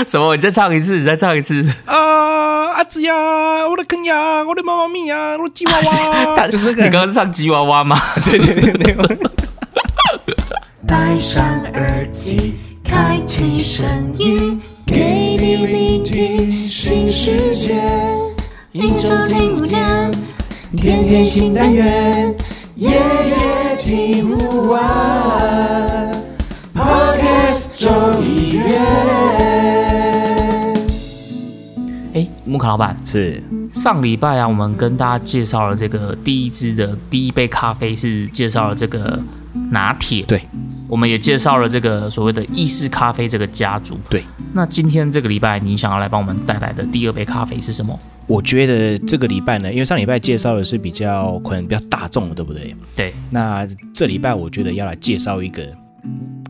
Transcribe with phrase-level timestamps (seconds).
[0.06, 0.34] 什么？
[0.34, 1.64] 你再唱一次，你再唱一次。
[1.86, 3.14] 啊，阿紫呀，
[3.68, 5.72] 我的坑呀，我的妈妈咪呀，我的吉娃
[6.36, 6.84] 娃， 就是那个。
[6.84, 7.98] 你刚刚是唱吉娃娃吗？
[8.24, 8.96] 对对对对。
[10.86, 11.44] 戴上
[11.74, 13.86] 耳机，开启声
[14.18, 17.80] 音，给你聆听新世界。
[18.72, 20.10] 一周听五天，
[20.76, 22.34] 天天新单元，
[22.76, 26.10] 夜夜听不完。
[26.74, 27.90] Podcast 周
[28.22, 28.49] 一
[32.50, 33.40] 木卡老板是
[33.70, 39.18] 上礼拜啊，我们跟大家介绍了这个第一支的第一杯咖啡，是介绍了这个
[39.70, 40.22] 拿铁。
[40.24, 40.42] 对。
[40.88, 43.96] 我们也介绍了这个所谓的意式咖啡这个家族。
[44.08, 47.96] 对，那今天这个礼拜你想要来帮我们带来的第二杯咖啡是什么？
[48.26, 52.74] 我觉得这个礼拜呢，因为上礼拜介绍的是比较可能比较大众的，对不对？
[52.96, 53.14] 对。
[53.30, 55.64] 那这礼拜我觉得要来介绍一个，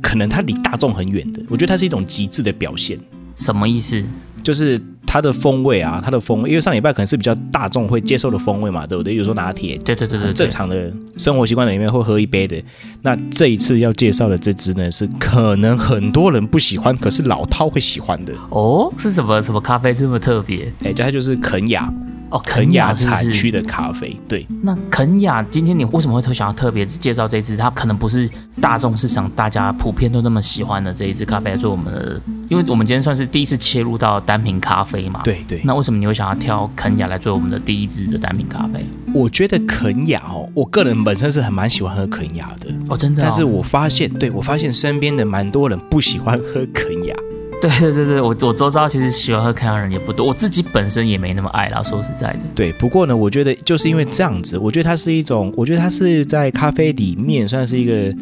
[0.01, 2.99] 可能它离大众很远的，我觉得它是一种极致的表现。
[3.35, 4.03] 什么意思？
[4.43, 4.80] 就是。
[5.13, 9.13] 它的风味啊，它的风味，因为上礼拜可能是比较大众会接受的风味嘛，对不对？
[9.13, 12.63] 比如说拿铁，对对对对，正常的生活习惯里面会喝一杯的。
[13.02, 18.89] 那这一次要介绍的这支呢，是可能很多人不喜欢，可是老饕会喜欢的哦。
[18.97, 20.73] 是什么什么咖啡这么特别？
[20.85, 21.93] 哎，它就是肯雅。
[22.31, 24.47] 哦，肯雅产区的咖啡，对。
[24.63, 27.57] 那肯雅今天你为什么会特想要特别介绍这支？
[27.57, 28.29] 它可能不是
[28.61, 35.23] 大众市场大家普遍都那么喜欢的这一支咖啡，做我们的，因为我们今天算是第一次切入到单品咖啡嘛。
[35.25, 35.61] 对对。
[35.65, 38.85] 那为什么你会想要挑肯雅来做我们的第一支的单品咖啡？
[39.13, 43.23] 我觉得肯雅哦，我个人本身是很蛮喜欢喝肯雅的哦，真的。
[43.23, 47.17] 但是我发现，对我发现身边的蛮多人不喜欢喝肯雅。
[47.61, 51.83] 对对对对，我我周遭其实喜欢喝肯亚人也不多，我自己本身也没那么爱啦。
[51.83, 52.73] 说实在的，对。
[52.75, 58.15] 不过呢，我觉得就是因为这样子，我觉得它是一种，我觉得它是在咖啡里面算是一个，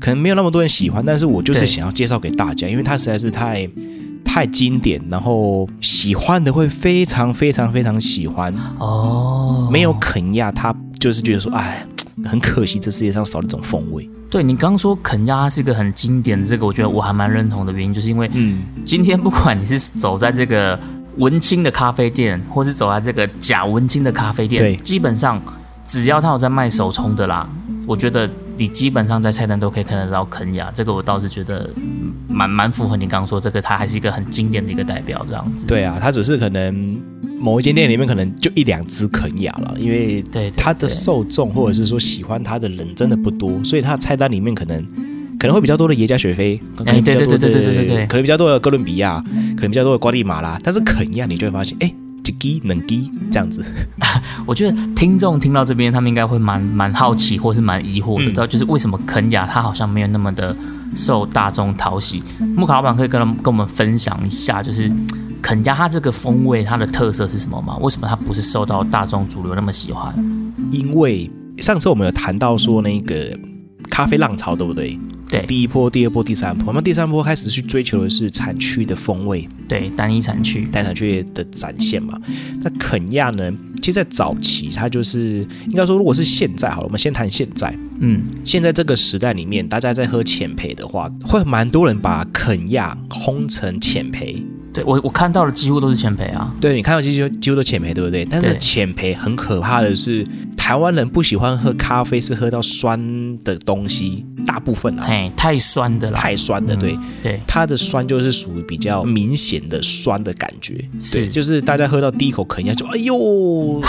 [0.00, 3.68] 可能没有那么多人喜欢，但是我就是想要介绍给大家，因为它实在是太
[4.24, 9.68] 太经典，然后喜欢的会非常非常非常喜欢哦。
[9.72, 11.84] 没有肯亚，他就是觉得说，哎，
[12.24, 14.08] 很可惜，这世界上少了一种风味。
[14.30, 20.78] 对你刚说啃鸭是一个很经典的这个，我觉得我还蛮认同的原因，就是因为，嗯，今天不管你是走在这个
[21.16, 25.40] 文青的咖啡店，或是走在这个假文青的咖啡店，对，基本上
[25.88, 27.48] 只要他有在卖手冲的啦，
[27.84, 28.30] 我觉得。
[28.60, 31.70] 你基本上在菜单都可以看得到肯雅，这个我倒是觉得
[32.28, 35.64] 蛮蛮符合你刚刚说这个，它还是一个很经典的一个代表这样子。
[35.64, 37.00] 对啊，它只是可能
[37.38, 44.84] 某一间店里面可能就一两只肯雅了，因为对它的受众或者是说喜欢它的人真的不多，所以它的菜单里面可能
[45.38, 49.22] 可能会比较多的耶加雪菲，哎对对对对对对对，可能比较多的哥伦比亚，
[49.54, 51.94] 可能比较多的瓜地马拉，但是肯亚你就会发现，哎。
[52.32, 53.64] 几能几这样子，
[54.46, 60.54] 我觉得听众听到这边，他们应该会蛮蛮好奇，或是蛮疑惑的，知道就是为什么肯雅它好像没有那么的
[60.96, 62.22] 受大众讨喜。
[62.56, 64.90] 木卡老板可以跟跟我们分享一下，就是
[65.40, 67.76] 肯雅它这个风味它的特色是什么吗？
[67.78, 70.14] 为什么它不是受到大众主流那么喜欢？
[70.70, 73.38] 因为上次我们有谈到说那个
[73.90, 74.98] 咖啡浪潮，对不对？
[75.28, 82.18] 对，第一波、第二波、第三波，那第三波开始去追求的是产区的风味，对，单一产区、单产区的展现嘛。
[82.62, 83.52] 那肯亚呢？
[83.80, 87.72] 其实，在早期，它就是应该说，如果是现在好了，我们先谈现在。
[88.00, 94.42] 嗯，现在这个时代里面，大家在喝浅焙的话，会蛮多人把肯亚烘成浅焙。
[94.72, 96.52] 对我，我看到的几乎都是浅焙啊。
[96.60, 98.24] 对你看到几乎几乎都浅焙，对不对？
[98.24, 103.00] 但是浅焙很可怕的是，台湾人不喜欢喝咖啡，是喝到酸
[103.44, 104.26] 的东西。
[104.48, 106.98] 大部分啊，哎，太酸的了，太酸的，对。
[107.22, 110.74] 对，它的酸就是属于比较明显的酸的感觉，
[111.12, 113.80] 对，就是大家喝到第一口肯定就哎呦，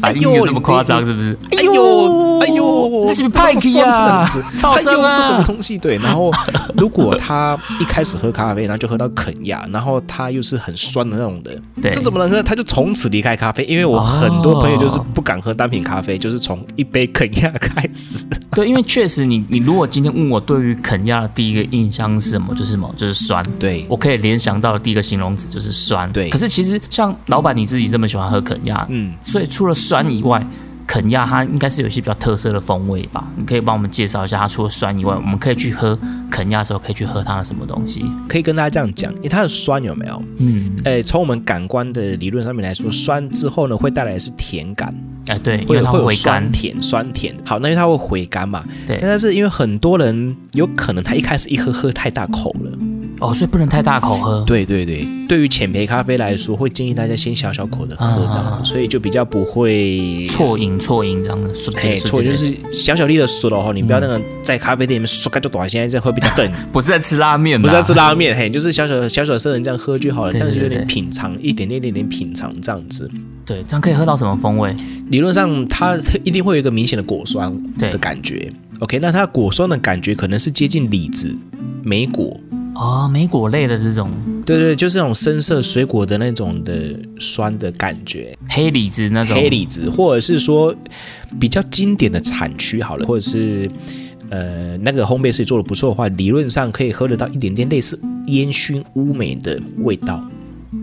[0.00, 1.36] 哎呦， 这么夸张是不是？
[1.50, 5.76] 哎呦，哎呦，是派克呀，超酸啊，这什么东西？
[5.76, 6.32] 对，然后
[6.74, 11.50] 如果他一开始喝咖啡，然后就喝到肯亚，然后他又是很酸的那种的，
[11.82, 12.42] 对，这怎么能喝？
[12.42, 19.02] 他就从此离开咖啡，因为我很多朋友就是不敢喝单品咖啡，就是从一杯肯亚开始，对，因为确。
[19.02, 23.42] 确实，你你如果今天问我对于肯亚的第一个印象是什么，就是什么，就是酸。
[23.58, 26.10] 对我可以联想到的第一个形容词就是酸。
[26.12, 30.44] 对，可是其实像老板你自己这么喜欢喝肯亚，嗯，所以除了酸以外。
[30.84, 33.26] 肯亚它应该是有一些比较特色的风味吧？
[33.36, 35.98] 你可以帮我们介绍一下，它除了酸以外，我们可以去喝
[36.30, 38.04] 肯亚的时候可以去喝它的什么东西？
[38.28, 40.22] 可以跟大家这样讲，因为它的酸有没有？
[40.38, 44.92] 嗯，诶，从我们感官的理论上面来说，酸之后呢，会带来的是甜感。
[45.28, 47.34] 哎，对，因为它会有酸甜酸甜。
[47.44, 48.62] 好，那因为它会回甘嘛。
[48.86, 48.98] 对。
[49.00, 52.70] 但是因为很多人有可能他一开始一喝喝太大口了。
[53.20, 54.42] 哦，所以不能太大口喝。
[54.44, 73.08] 对对对，对于浅焙咖啡来说，会建议大家先小小口的喝这样啊，所以就比较不会错饮错饮这样的，顺嘿，错就是小小粒的说的话，你不要那个在咖啡店里面刷就短，现在这会比较等， 不是在吃拉面，不是在吃拉面，嘿，就是小小小小声人这样喝就好了，但是有点品尝，一点点一点点品尝这样子。
[73.44, 74.74] 对，这样可以喝到什么风味？
[75.08, 78.52] 理论上它一定会有一个明显的果酸对的感觉。
[78.78, 81.34] OK，那它果酸的感觉可能是接近李子、
[81.82, 82.38] 莓果，
[82.74, 84.10] 哦，莓果类的这种
[84.46, 88.36] 对对，就是那种深色水果的那种的酸的感觉。
[88.48, 90.74] 黑李子那种黑李子，或者是说
[91.38, 93.70] 比较经典的产区好了，或者是
[94.30, 100.22] 呃那个烘焙师做的不错的话，理论上可以喝得到一点点类似烟熏乌梅的味道。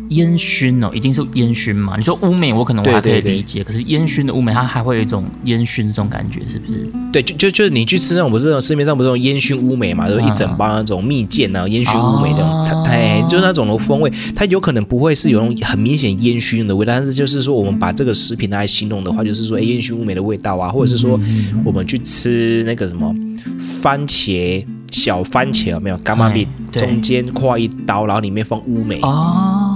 [0.09, 1.95] 烟熏哦，一定是烟熏嘛？
[1.97, 6.87] 你说乌梅，我可能还可以对对理解，可是烟熏的乌梅，它还会有一种烟熏这种感觉，是不是？
[7.11, 10.21] 对，就就就是你去吃那种不是那种市面上不是那种烟熏乌梅嘛，就是？
[10.21, 21.19] 一整包那种蜜饯啊，烟熏乌梅的，哦它它哎就是那种的风味，它有可能不会是有那种很明显烟熏的味道，但是就是说我们把这个食品拿来形容的话，就是说哎烟熏乌梅的味道啊，或者是说
[21.63, 23.13] 我们去吃那个什么
[23.59, 25.97] 番茄小番茄有没有？
[25.97, 28.99] 干妈米哎对中间跨一刀，然后里面放乌梅。
[29.01, 29.68] 哦，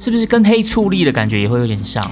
[0.00, 2.02] 是不是跟黑醋栗的感觉也会有点像？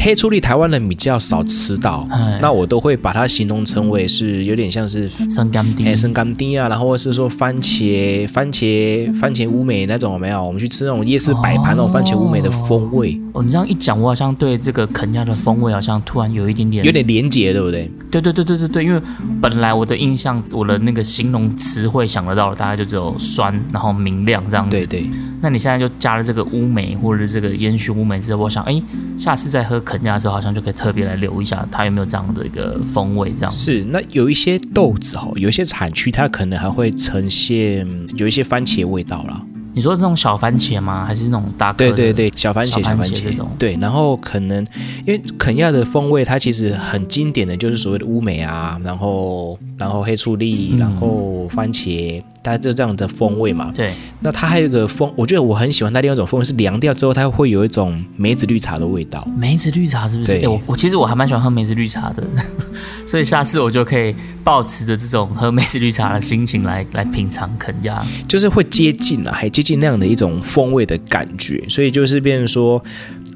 [0.00, 10.42] 黑醋栗台湾人比较少吃到哎，那我都会把它形容成为是有点像是生甘丁哎，生甘丁啊，然后或是说番茄、番茄、番茄乌梅那种有没有？
[10.42, 17.90] 我们去吃那种夜市摆盘那种番茄乌梅的风味，哦，你这样一讲，我好像对这个肯亚的风味好像突然有一点点有点连结，对不对？
[18.10, 19.02] 对对对对对对，因为
[19.40, 24.76] 本来我的印象，我的那个形容词汇想得到的大概就只有酸，然后明亮这样子。
[24.76, 25.10] 对对，
[25.42, 28.80] 那你现在就加了这个乌梅或者是这个烟熏乌梅之后，我想，哎，
[29.16, 33.70] 下次再喝肯亚的时候，好像就可以特别来留一下它有没有这样的一个风味，这样子。
[33.70, 33.82] 是。
[33.84, 39.42] 那有一些豆子哦，有一些产区它可能还会呈现有一些番茄味道啦。
[39.72, 41.06] 你说这种小番茄吗？
[41.06, 41.92] 还是那种大颗的？
[41.92, 44.66] 对对对，小番茄，小番茄茄这种对，然后可能
[45.06, 53.70] 因为肯亚的风味，它其实很经典的就是所谓的乌梅啊，然后然后黑醋栗，嗯然后番茄，大概就这样的风味嘛。
[53.74, 53.90] 对
[54.20, 59.26] 那它还有一个风，我觉得我很喜欢它另外一种风味是凉掉之后，它会有一种梅子绿茶的味道。
[59.36, 60.32] 梅子绿茶是不是？
[60.32, 62.22] 对哎，我我其实我还蛮喜欢喝梅子绿茶的，
[63.06, 68.02] 所以下次我就可以保持着这种喝梅子绿茶的心情来来品尝肯亚。
[68.26, 72.82] 就是会接近啊，还接近那样的一种风味的感觉，所以就是变成说，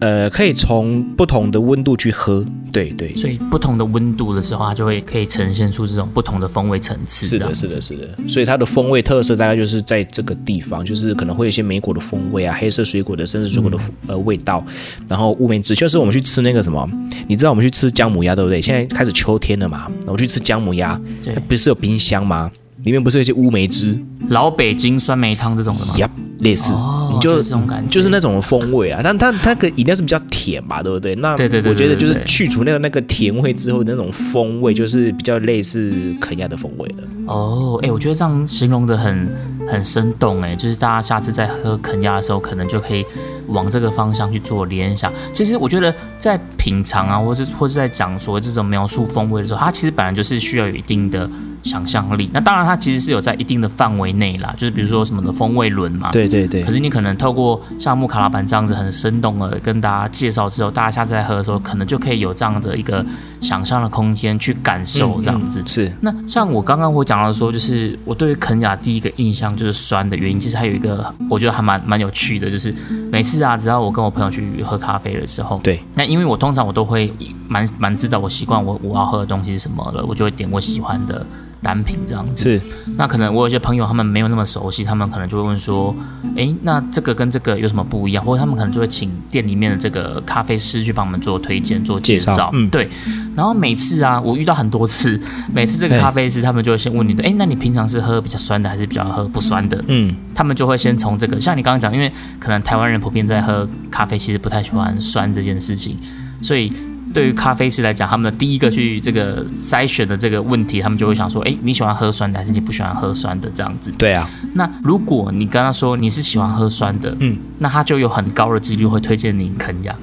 [0.01, 7.27] 呃，可以从不同的温度去喝，对对，所以不同的温度的时候，它就会可以呈现出这种不同的风味层次。
[7.27, 13.77] 是的，是的，是的，所以它的风味特色大概就是在这个地方，就是可能会有一些莓果的风味啊，黑色水果的、深色水果的、
[14.07, 14.65] 呃味道，
[15.09, 16.89] 然后乌梅汁，就是我们去吃那个什么，
[17.27, 18.63] 你知道我们去吃姜母鸭对不对？
[18.63, 20.99] 现在开始秋天了嘛，我们去吃姜母鸭，
[21.35, 22.51] 它不是有冰箱吗？
[22.85, 23.97] 里面不是有一些乌梅汁，
[24.29, 25.95] 老北京酸梅汤这种的吗？
[25.99, 26.73] 呀，类似，
[27.21, 29.01] 就就是这种感觉就是那种风味啊。
[29.03, 31.15] 但它它个饮料是比较甜嘛，对不对？
[31.17, 37.05] 那对对对我觉得就是去除那个那个甜味之后的那种风味，就是比较类似肯亚的风味了。
[37.27, 39.29] 哦，哎，我觉得这样形容的很
[39.71, 43.05] 很生动，哎，就是大家下次在喝肯亚的时候，可能就可以
[43.47, 45.13] 往这个方向去做联想。
[45.33, 51.31] 其实我觉得在品尝啊，或是或是在讲所谓这种描述风味的时候，它其实本来就是需要有一定的
[51.63, 52.31] 想象力。
[52.33, 63.05] 那当然，它其实是有在一定的范围内啦，就是比如说什么的风味轮嘛，对对对可，是你可能透过像木卡老板这样子很生动的跟大家介绍之后，大家下次在喝的时候，可能就可以有这样的一个
[63.41, 65.61] 想象的空间去感受这样子。
[65.61, 72.75] 嗯是那像我刚刚我讲到说，就是我对于肯雅第一个印象就是酸的原因，其实还有一个我觉得还蛮蛮有趣的，就是
[73.11, 77.13] 每次啊，只要我跟我朋友去喝咖啡的时候，对，那因为我通常我都会
[77.49, 81.25] 蛮蛮知道我习惯我我要喝的东西是什么了，我就会点我喜欢的
[81.63, 82.43] 单品这样子。
[82.43, 82.61] 是
[82.97, 85.95] 那可能我有些朋友他们没有那么熟悉，他们可能就会问说，
[86.37, 88.25] 诶，那这个跟这个有什么不一样？
[88.25, 92.51] 或者他们可能就会请店里面的这个咖啡师去帮我们做推荐、做介绍。
[92.53, 92.89] 嗯对。
[93.35, 95.19] 然后每次啊，我遇到很多次，
[95.55, 99.83] 每次这个咖啡师他们就会先问你的，诶，那你平常是喝比较酸的，还是比较喝不酸的？
[99.89, 105.97] 嗯，他们就会先从这个，像你刚刚讲，因为可能台湾人普遍在喝咖啡，其实不太喜欢酸这件事情，
[106.43, 106.71] 所以
[107.13, 113.93] 对于咖啡师来讲，他们的第一个去这个筛选的这个问题，他们就会想说，诶，你喜欢喝酸的，还是你不喜欢喝酸的这样子？
[113.99, 119.95] 对啊，那如果你跟他说你是喜欢喝酸的，嗯，那他就有很高的几率会推荐你肯亚。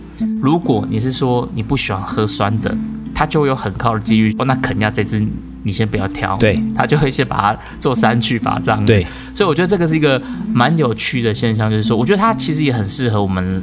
[0.42, 2.76] 如果你是说你不喜欢喝酸的，
[3.16, 5.26] 他就有很高的几率哦，那肯亚这支
[5.64, 8.86] 你先不要挑，对，他就会先把它做删去法这样子。
[8.86, 10.22] 对，所以我觉得这个是一个
[10.54, 13.62] 蛮有趣的现象，就是说，我觉得它其实也很适合我们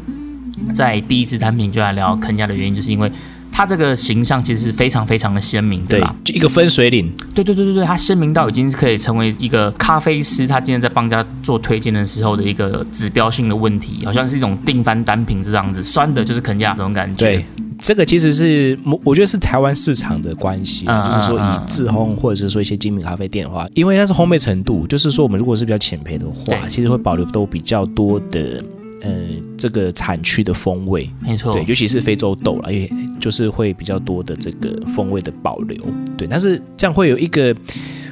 [0.75, 3.11] 在第一支单品就来聊肯亚的原因，就是因为
[3.57, 17.25] 它这个形象其实是非常非常的鲜明，对对吧？，就一个分水岭，对对对对对，它鲜明到已经是可以成为一个咖啡师，他今天在帮家做推荐的时候的一个指标性的问题，好像是一种定番单品这样子，酸的就是肯亚这种感觉。
[17.25, 17.47] 对，
[17.79, 28.63] 这个其实是我我觉得是台湾市场的关系，嗯就是说以自烘或者是说一些精品咖啡店的话，因为它是烘焙程度，就是说我们如果是比较浅焙的话，其实会保留都比较多的
[29.01, 29.11] 呃
[29.57, 35.83] 这个产区的风味，没错，对，尤其是非洲豆了，因为就是会比较多的这个风味的保留，
[36.17, 37.55] 对，但是这样会有一个。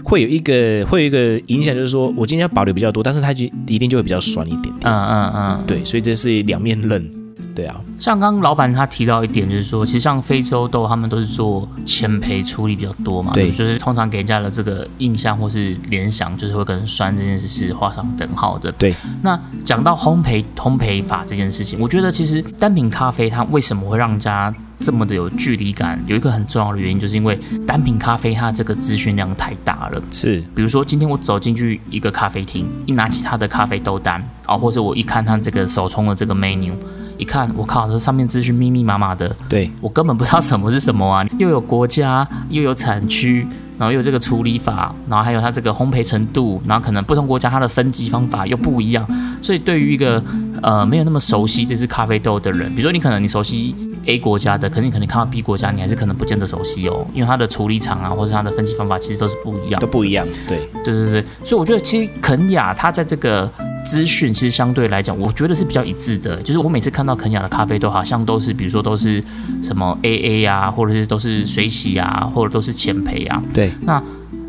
[0.07, 7.11] 会有一个会有一个影响，就是说我今天要保留比较多，但是它就一定就会比较酸一点点，嗯嗯嗯，对，所以这是两面刃，
[7.55, 13.51] 对啊，像刚刚老板他提到一点，就是说，其实像非洲豆，他们都是做前培处理比较多嘛，对。
[13.51, 18.71] 就是通常给人家的这个印象或是联想，就是会跟酸这件事是画上等号的。
[18.73, 30.03] 对，那讲到烘焙烘焙法这件事情，我觉得其实单品咖啡它为什么会让人家这么的有距离感，有一个很重要的原因，就是因为单品咖啡它这个资讯量太大了。
[30.11, 36.73] 是比如说，今天我走进去一个咖啡厅，一拿起它的咖啡豆单啊、或者我一看它这个手冲的这个 menu，
[37.17, 41.27] 一看，我靠，这上面资讯密密麻麻的，对，我根本不知道什么是什么啊！
[41.39, 43.47] 又有国家，又有产区，
[43.79, 49.07] 然后又有这个处理法，然后还有它这个烘焙程度，然后可能不同国家它的分级方法又不一样，
[49.41, 50.23] 所以对于一个
[50.61, 53.75] 呃没有那么熟悉这支咖啡豆的人，比如说你可能你熟悉
[54.07, 59.87] A 国家的，可是你可能看到 B 国家，你还是可能不见得熟悉哦，因为它的处理厂啊，或是它的分析方法其实都是不一样都。
[59.87, 60.59] 不一样，对。
[60.85, 63.51] 对对对，所以我觉得其实肯雅它在这个
[63.87, 66.37] 资讯其实相对来讲，我觉得是比较一致的。
[66.43, 69.23] 就是我每次看到肯雅的咖啡都，好像都是比如说都是
[69.63, 73.43] 什么 AA 啊，或者是都是水洗啊，或者都是前培啊。
[73.53, 74.03] 对，那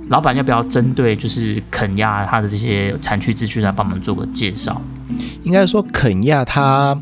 [0.09, 4.81] 老板要不要针对就是肯亚它的这些产区资讯来帮我们做个介绍？
[5.43, 6.99] 应该说肯亚它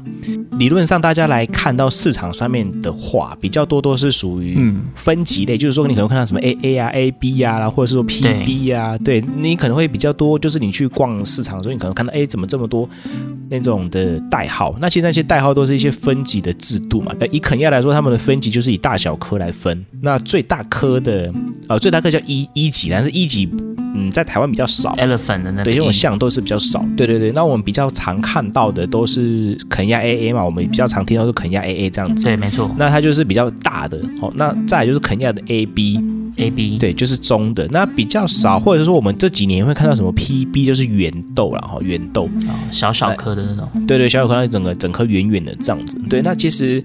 [0.60, 12.88] 理论上大家来看到市场上面的话，比较多都是属于嗯分级类，就是说你可能看到什么 A A 啊、A B 啊，或者是说 P B 啊，对你可能会比较多，就是你去逛市场的时候，你可能看到哎怎么这么多
[13.50, 14.76] 那种的代号？
[14.80, 17.14] 那其实那些代号都是一些分级的制度嘛。
[17.20, 21.32] 那以肯亚来说，他们的分级就是以大小科来分，那最大科的
[21.68, 23.50] 呃最大科叫一一级，但是一级
[23.96, 24.94] 嗯在台湾比较少。
[24.96, 26.84] ，elephant 的那个对，因为我像都是比较少。
[26.98, 32.26] 对对对，那我们比较常看到的都是肯亚 AA 嘛，我们比较常听到是肯亚 AA 这样子。
[32.26, 37.68] 对，没错那它就是比较大的，哦，那再来就是肯亚的 AB，，A B 对，就是中的。
[37.72, 46.00] 那比较少，或者是说我们这几年会看到什么 PB，就是圆豆了，哈，圆豆，哦小小颗的那种，对对，小小颗，那整个整颗圆圆的这样子。
[46.10, 46.84] 对，那其实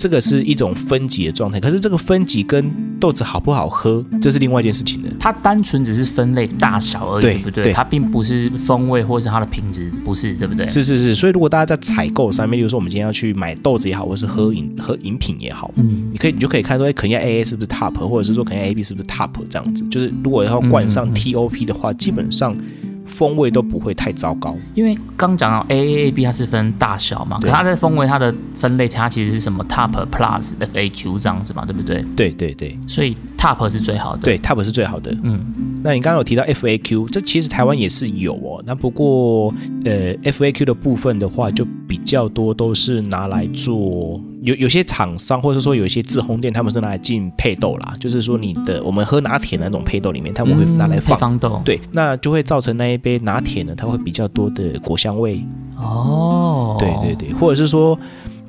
[0.00, 5.10] 这个是一种分级的状态，可是这个分级跟豆子好不好喝，这是另外一件事情的。
[5.20, 7.64] 它单纯只是分类大小而已，对对不对？
[7.64, 10.66] 对它并不是风味或是它的品质，不是，对不对？
[10.68, 19.84] 是是是，所以如果大家在采购上面，例如说我们今天要去买豆子也好，或是喝饮喝饮品也好，嗯，你可以你就可以看说，哎，肯亚 AA 是不是 top，或者是说肯亚 AB 是不是 top 这样子。
[19.90, 22.56] 就是如果要冠上嗯嗯嗯 TOP 的话，基本上
[23.10, 24.56] 风味都不会太糟糕。
[24.74, 32.04] 因为刚讲到 A A A B 它是分大小嘛，可对它在风味它的分类它其实是什么 Top Plus F A Q 这样子嘛，对不对？
[32.16, 35.16] 对对对所以 Top 是最好的。，对，top 是最好的。
[35.22, 35.40] 嗯，
[35.82, 38.62] 那你刚刚有提到 FAQ，这其实台湾也是有哦。
[38.66, 39.50] 那不过
[39.86, 51.18] 呃 FAQ 的部分的话，就比较多都是拿来做有有些厂商或者说有一些自烘店，他们是拿来进配豆啦，就是说你的我们喝拿铁那种配豆里面，他们会拿来嗯配放。
[51.18, 51.62] 方豆。
[51.64, 55.42] 对，那就会造成那一杯拿铁呢，它会比较多的果香味。
[55.78, 57.98] 哦，对对对，或者是说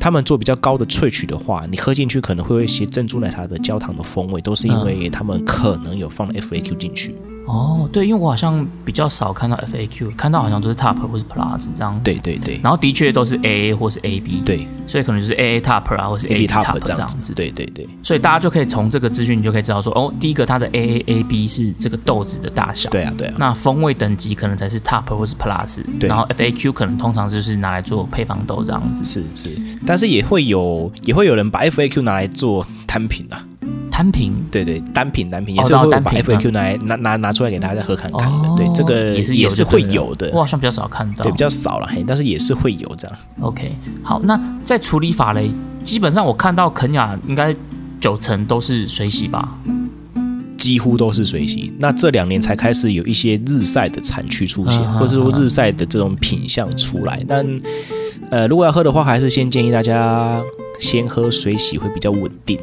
[0.01, 7.13] 他们做比较高的萃取的话，你喝进去可能会有一些珍珠奶茶的焦糖的风味，都是因为他们可能有放了 FAQ 进去。
[7.47, 12.03] 哦，对，因为我好像比较少看到 F A Q，看到好像都是 Top 或是 Plus 这样子。
[12.03, 12.59] 对对对。
[12.63, 14.67] 然后的确都是 A A 或是 A B，，对。
[14.87, 17.33] 所以可能就是 A A Top 啊，或是 A，A B top 这样子。
[17.33, 17.87] 对对对。
[18.03, 23.35] 所以大家就可以从这个资讯，你就可以知道说，哦，第一个它的 A A A B 是这个豆子的大小，对啊对啊。
[23.37, 26.07] 那风味等级可能才是 top 或是 plus，对。
[26.07, 29.03] 然后 FAQ 可能通常就是拿来做配方豆这样子。
[29.05, 29.49] 是是，
[29.85, 33.43] 但是也会有也会有人把 FAQ 拿来做单品啊，
[33.91, 41.23] 摊平对对，单品单品也哦是会把 FAQ 拿来拿拿拿出来给大家喝看看的，哦对，这个也是有也是会有的我，好像比较少看到。
[41.23, 43.17] 对，比较少了，嘿，但是也是会有这样。
[43.41, 43.75] OK。
[44.01, 45.51] 好，那在处理法嘞，
[45.83, 47.53] 基本上我看到肯雅应该
[47.99, 49.57] 九成都是水洗吧？
[50.57, 51.73] 几乎都是水洗。
[51.79, 57.19] 那这两年才开始有一些日晒的产区出现，或是说日晒的这种品相出来。
[57.27, 57.45] 但
[58.29, 60.39] 呃，如果要喝的话，还是先建议大家
[60.79, 62.57] 先喝水洗会比较稳定。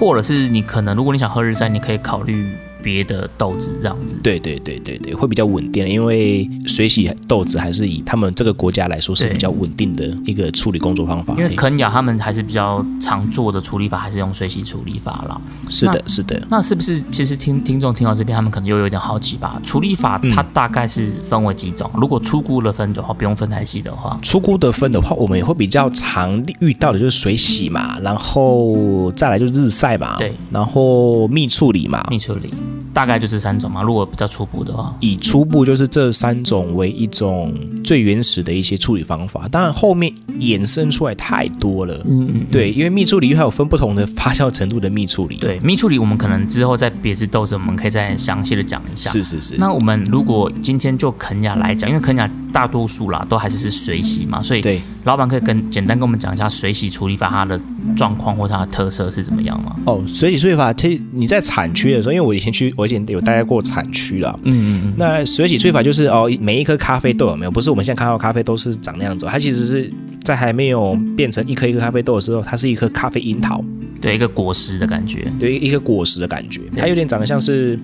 [0.00, 4.16] 或者是你可能如果你想喝日晒，你可以考虑别的豆子这样子。
[4.22, 11.34] 对对对对对，会比较稳定，因为水洗豆子还是以他们这个国家来说是比较稳定的一个处理工作方法。
[11.36, 15.40] 因为肯雅他们还是比较常做的处理法，还是用水洗处理法啦。
[15.68, 19.60] 是的，是的，那是不是其实听听众听到这边，他们可能又有点好奇吧？
[19.64, 21.90] 处理法它大概是分为几种？
[21.94, 32.06] 如果出菇的分的话，不用分太细的话，出菇的分的话，我们也会比较常遇到的就是水洗嘛，然后再来就是日晒嘛，对，然后蜜处理嘛。
[32.10, 32.52] 蜜处理
[32.92, 33.82] 大概就这三种嘛。
[33.82, 41.94] 如果比较初步的话，以初步就是这三种为一种最原始的一些处理方法，当然后面衍生出来太多了。
[42.08, 49.10] 嗯嗯，对，因为蜜处理还有分不同的发酵程度的蜜处理。，对，蜜处理我们可能之后在别枝豆子，我们可以再详细的讲一下。
[49.10, 49.54] 是是是。
[49.58, 57.60] 那我们如果今天就肯雅来讲，因为肯雅大多数啦都还是是水洗嘛，所以对老板可以跟简单跟我们讲一下水洗处理法它的
[57.96, 59.76] 状况或它的特色是怎么样吗？
[59.84, 64.38] 哦，水洗处理法，其实你在产区的时候，因为我以前去，我以前有待过产区了。
[64.44, 67.50] 嗯嗯嗯，那水洗萃法就是哦，每一颗咖啡豆有没有？
[67.50, 69.90] 不是我们现在看到咖啡都是长那样子哦，它其实是
[70.24, 73.64] 在还没有变成一颗一颗咖啡豆的时候，它是一颗咖啡樱桃，
[74.00, 77.78] 对，一个果实的感觉，对，一颗果实的感觉，它有点长得像是，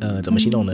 [0.00, 0.72] 呃，怎么形容呢？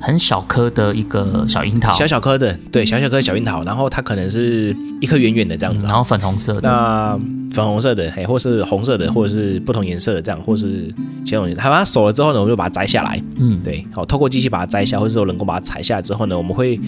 [0.00, 5.84] 很小颗的一个小樱桃，小小颗的，对，小小颗小樱桃，然后它可能是一颗圆圆的这样子。
[5.84, 7.18] 啊然后粉红色的，那
[7.50, 10.92] 粉红色的，嘿，或是红色的，或者是不同颜色的这样，或是
[11.24, 11.54] 其他东西。
[11.54, 16.78] 它把它熟了之后呢，我们就把它摘下来，嗯，对，好，透过机器把它摘下，或者是说人工把它采下来之后呢，我们会，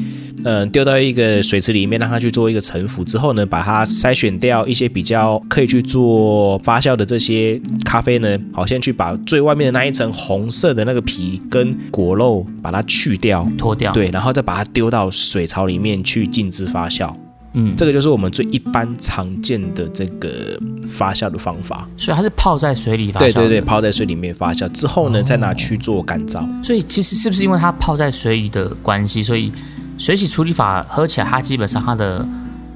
[0.44, 17.14] 嗯、丢到一个水池里面，让它去做一个沉浮之后呢，把它筛选掉一些比较可以去做发酵的这些咖啡呢，好，先去把最外面的那一层红色的那个皮跟果肉把它去掉，脱掉，，对，然后再把它丢到水槽里面去静置发酵。
[17.52, 21.88] 嗯，这个就是我们最一般常见的这个发酵的方法。
[21.96, 26.46] 所以它是泡在水里发酵的，对对对，泡在水里面发酵之后呢，再拿去做干燥。
[26.62, 29.52] 所以其实是不是因为它泡在水里的关系，所以
[29.98, 32.24] 水洗处理法喝起来，它基本上它的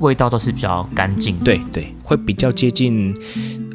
[0.00, 3.14] 味道都是比较干净。，对对，会比较接近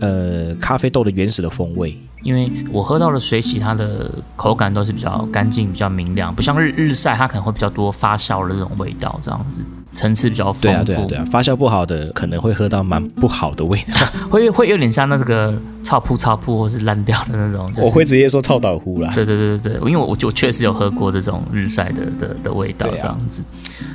[0.01, 1.97] 呃咖啡豆的原始的风味。
[2.23, 9.63] 因为我喝到的水洗，它的口感都是比较干净、比较明亮，不像日日晒，它可能会比较多发酵的这种味道，这样子。
[9.93, 13.95] 层次比较丰富，对啊对啊对啊，发酵不好的可能会喝到蛮不好的味道。
[14.29, 17.67] 会会有点像那这个臭铺臭铺或是烂掉的那种。
[17.73, 19.11] 就是、我会直接说臭倒糊啦。
[19.15, 23.43] 对对对对对，因为我我我确实有喝过这种日晒的的的味道这样子，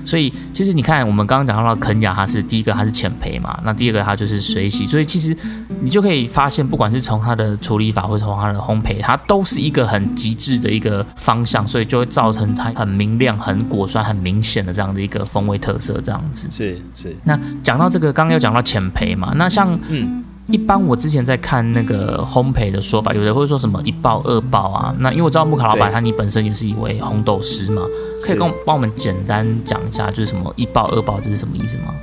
[0.05, 5.37] 所以其实你看，我们刚刚讲到肯雅，它是第一个它是浅焙嘛，那第二个它就是水洗，所以其实
[5.81, 16.49] 你就可以发现，不管是从它的处理法或者从它的烘焙，它都是一个很极致的一个方向，所以就会造成它很明亮、很果酸、很明显的这样的一个风味特色这样子。
[16.51, 24.95] 是是，那讲到这个，刚刚有讲到浅焙嘛，那像嗯，一般我之前在看那个烘焙的说法，有的会说什么一爆二爆啊。
[24.99, 27.83] 那因为我知道木卡老板他你本身也是一位红豆师嘛，
[28.21, 31.95] 可以是跟我帮我们简单讲一下，就是什么一爆二爆这是什么意思吗？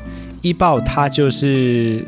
[0.41, 2.05] 一爆它就是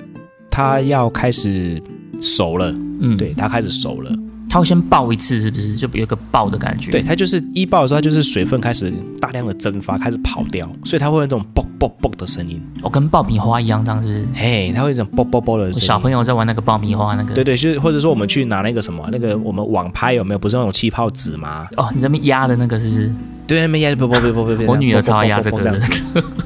[0.50, 1.82] 它要开始
[2.20, 4.12] 熟了，嗯，对，，它开始熟了。
[4.54, 5.74] 它会先爆一次，是不是？
[5.76, 6.92] 就有一个爆的感觉。
[6.92, 12.62] 对，，它就是一爆的时候，它就是水分开始大量的蒸发，开始跑掉，所以它会有那种啵啵啵的声音。
[12.84, 14.28] 哦、跟爆米花一样，这样是不是？
[14.36, 15.88] 嘿，它会有一种啵啵啵的声音。
[15.88, 20.38] 小朋友在玩那个爆米花那个，对对，就是或者说我们去拿那个什么，那个我们网拍有没有？
[20.38, 21.66] 不是那种气泡纸吗？
[21.78, 23.12] 哦，你这边压的那个是不是？
[23.48, 24.66] 对，那边压啵啵啵啵啵啵。
[24.68, 25.80] 我女儿超爱压这个。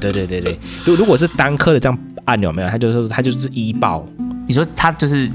[0.00, 2.68] 对对对对，如如果是单颗的这样按钮没有？
[2.70, 4.08] 它就是它就是一爆，
[4.46, 5.28] 你说它就是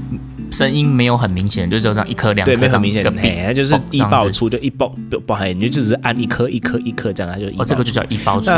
[0.50, 8.50] 声音没有很明显，就只有这样一颗两颗对，没有很明显一个，比嘿，它就是一爆出就一爆不不，嘿，你就只是按一颗一颗一颗这样，它就一哦，这个就叫一爆出。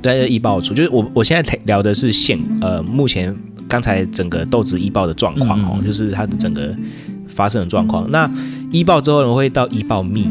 [0.00, 3.34] 对，就一爆出，就是我我现在聊的是现呃目前
[3.68, 6.74] 刚才整个豆子一爆的状况哦，嗯就是它的整个
[7.28, 8.10] 发生的状况。
[8.10, 8.28] 那
[8.70, 10.28] 一爆之后呢，会到一爆蜜，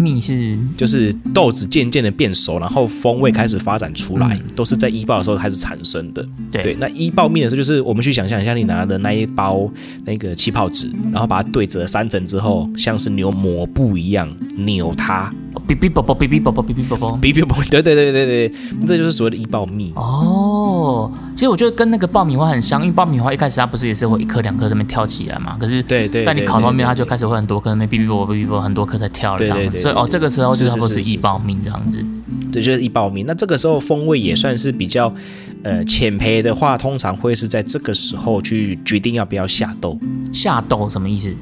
[0.00, 4.42] 蜜是就是豆子渐渐的变熟，然后风味开始发展出来，嗯。
[4.56, 6.26] 都是在一爆的时候开始产生的。
[6.50, 6.62] 对。
[6.62, 9.70] 对，那一爆蜜的时候，就是我们去想象一下，你拿的那一包
[10.04, 14.28] 那个气泡纸，然后把它对折三层之后，像是牛膜布一样
[14.64, 15.30] 扭它，
[15.68, 17.18] 哔哔啵啵哔哔啵啵哔哔啵啵。
[17.20, 18.52] 哔哔啵，对对对对对，
[18.86, 19.92] 这就是所谓的一爆蜜。
[19.96, 32.04] 哦，其实我觉得跟那个爆米花很像，因为爆米花一开始它不是也是会一颗两颗这边跳起来嘛，可是对对，但你烤到面，它就开始会很多颗那边哔哔啵啵哔哔啵很多颗在跳了这样子，所以哦这个时候就是差不多是是是是一爆蜜这样子。
[32.52, 33.22] 对，就是一爆蜜。
[33.24, 35.12] 那这个时候风味也算是比较，
[35.62, 39.96] 呃，浅焙的话，通常会是在这个时候去决定要不要下豆，
[40.32, 41.32] 下豆什么意思？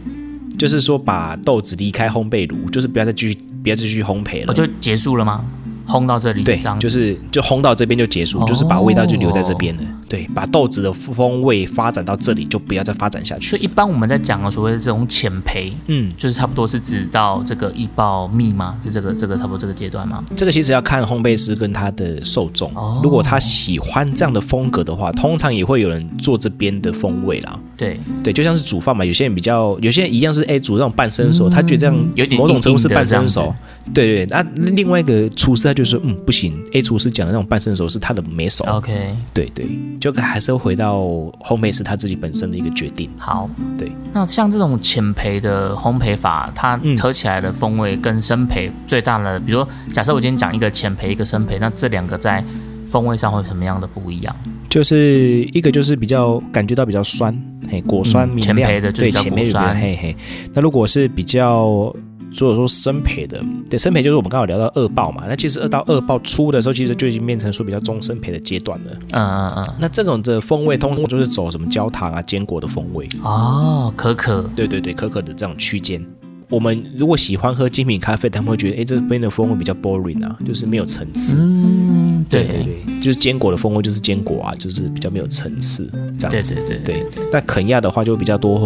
[0.58, 4.46] 就是说把豆子离开烘焙炉，就是不要再继续不要再继续烘焙了。
[4.48, 5.44] 我就结束了吗？
[5.88, 9.82] 烘到这里对这样，就是就烘到这边就结束，就是把味道就留在这边了。
[10.08, 13.50] 对，把豆子的风味发展到这里，就不要再发展下去。
[13.50, 18.76] 所以一般我们在讲的所谓的这种浅焙，嗯，就是差不多是指到这个一爆蜜吗？
[18.82, 20.24] 是这个这个差不多这个阶段吗？
[20.34, 22.70] 这个其实要看烘焙师跟他的受众。
[22.74, 27.58] 哦如果他喜欢这样的风格的话，通常也会有人做这边的风味啦。
[27.76, 33.54] 对，对，就像是煮饭嘛，有些人比较，有些人一样是哎煮那种半生熟，他觉得这样有点某种程度是半生熟。
[33.94, 38.64] 对对，那另外一个厨师他就说，嗯，不行，A 厨师讲的那种半生熟是他的没熟。
[38.64, 39.66] OK，对对，
[40.00, 41.00] 就还是会回到
[41.44, 43.10] 烘焙师他自己本身的一个决定。
[43.18, 43.48] 好，
[43.78, 43.90] 对。
[44.12, 52.44] 那像这种浅焙的烘焙法，它喝起来的风味跟深焙最大的，比如说，假设我今天讲一个浅焙，一个深焙，那这两个在
[52.86, 54.34] 风味上会有什么样的不一样？
[54.68, 57.34] 就是一个就是比较感觉到比较酸，
[57.70, 60.16] 嘿，果酸嗯明亮，浅焙的就是对，比较前面有果酸嘿嘿。
[60.52, 61.92] 那如果是比较，
[62.32, 68.92] 如果说生培的，对，生培就是我们刚好聊到二爆嘛，那其实二到二爆出的时候，其实就已经变成说比较中生培的阶段了。
[69.12, 76.04] 嗯嗯嗯，那这种的风味通常就是走什么焦糖啊、坚果的风味，哦，可可，对对对，可可的这种区间。
[76.50, 81.36] 我们如果喜欢喝精品咖啡，他们会觉得，哎，这边的风味比较 boring 啊，就是没有层次。
[81.38, 86.54] 嗯，对对对，就是坚果的风味就是坚果啊，就是比较没有层次这样子。
[86.54, 88.58] 对对对对，那肯亚的话就比较多，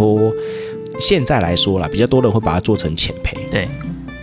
[1.00, 3.34] 现在来说啦，比较多人会把它做成浅焙。
[3.50, 3.68] 对。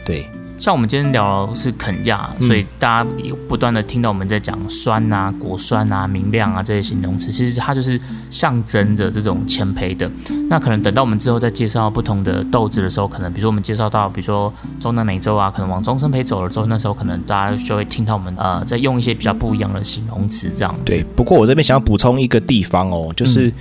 [0.05, 0.27] 对，
[0.58, 8.01] 像我们今天聊的是肯亚，嗯所以大家有不断的听到我们在讲酸啊、果酸啊、明亮啊这些形容词，其实它就是
[8.32, 10.10] 象征着这种谦卑的。
[10.49, 20.86] 那可能等到我们之后再介绍不同的豆子的时候，可能比如说我们介绍到，比如说中南美洲啊，可能往中生焙走了之后，那时候可能大家就会听到我们呃在用一些比较不一样的形容词这样子。
[20.86, 21.03] 对。
[21.15, 23.53] 不过我这边想要补充一个地方哦，就是、嗯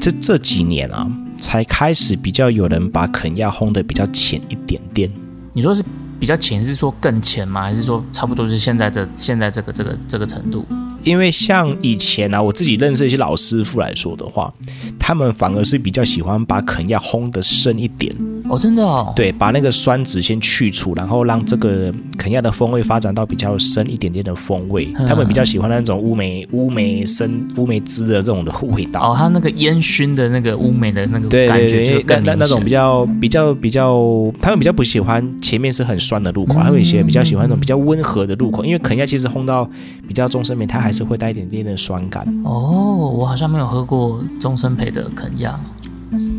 [0.00, 1.06] 这这几年啊，
[1.40, 5.10] 才开始比较有人把肯亚烘得比较浅一点点。
[5.52, 5.82] 你说是
[6.20, 7.62] 比较浅，是说更浅吗？
[7.62, 10.64] 还是说差不多是现在的现在这个这个这个程度？
[11.04, 14.52] 因为像以前啊，我自己认识一些老师傅来说的话，
[14.98, 18.14] 他们反而是比较喜欢把肯亚烘的深一点，
[18.48, 19.12] 哦，真的哦。
[19.14, 24.88] 对，把那个酸质先去除，然后让这个肯亚的风味发展到比较深一点点的风味。
[24.96, 29.00] 嗯他们比较喜欢那种乌梅、乌梅生、乌梅汁的这种的味道。
[29.00, 32.24] 哦，它那个烟熏的那个乌梅的那个感觉就对，更。
[32.24, 39.68] 那种比较比较比较，他们比较不喜欢前面是很酸的入口，他们也比较喜欢那种比较温和的入口，因为肯亚其实烘到
[40.06, 42.26] 比较中生面，它还是会带一点点的酸感。
[42.44, 45.58] 哦，我好像没有喝过终身培的肯亚。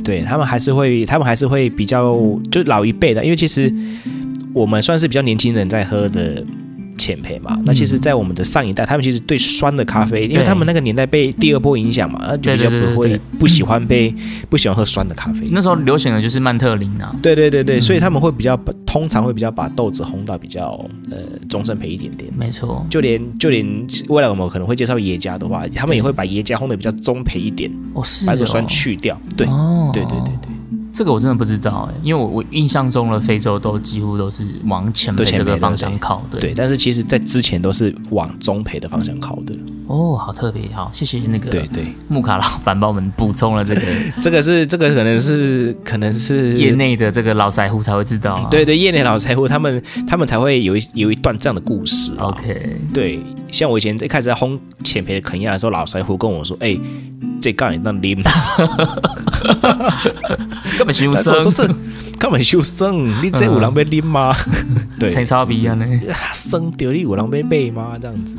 [0.03, 2.13] 对他们还是会，他们还是会比较，
[2.51, 3.73] 就是老一辈的，因为其实
[4.53, 6.43] 我们算是比较年轻人在喝的
[6.97, 7.59] 浅焙嘛。
[7.65, 14.13] 那其实，在我们的上一代，他们其实对酸的咖啡，因为他们那个年代被第二波影响嘛，那就比较不会不喜欢被
[14.49, 15.47] 不喜欢喝酸的咖啡。
[15.51, 17.15] 那时候流行的就是曼特林啊。
[17.21, 21.17] 对对对对，所以他们会比较通常会比较把豆子烘到比较呃
[21.49, 22.31] 中生焙一点点。
[22.37, 23.65] 没错，就连就连
[24.07, 29.19] 未来我们可能会介绍耶加的话，他们也会把耶加烘的比较中焙一点，哦是哦把这个酸去掉。
[29.35, 30.50] 对，哦，对对对对。
[30.93, 39.55] 这个我真的不知道哎，因为我我印象中的非洲都几乎都是往前都前焙的培这个方向靠，对对，但是其实在之前都是往中培的方向靠的。
[39.91, 43.81] 哦，好特别，好，谢谢那个对对，木卡老板帮我们补充了这个
[44.21, 46.71] 这个是这个可能是可能是业。
[46.71, 48.47] 内的这个老财户才会知道啊。
[48.49, 52.27] 对对，业内老财户他们他们才会有一有一段这样的故事啊。
[52.27, 53.19] ，OK，对，
[53.51, 56.77] 像我以前一开始在烘浅培的肯亚的时候，老财户跟我说：“哎、
[57.41, 58.23] 这杠你那拎。
[60.77, 61.67] ”根本修我说生，这
[62.21, 64.31] 根本就生，你这有人被拎吗？
[64.99, 65.83] 对，才超不一样呢。
[66.07, 67.97] 啊生掉你有人被背吗？
[67.99, 68.37] 这样子。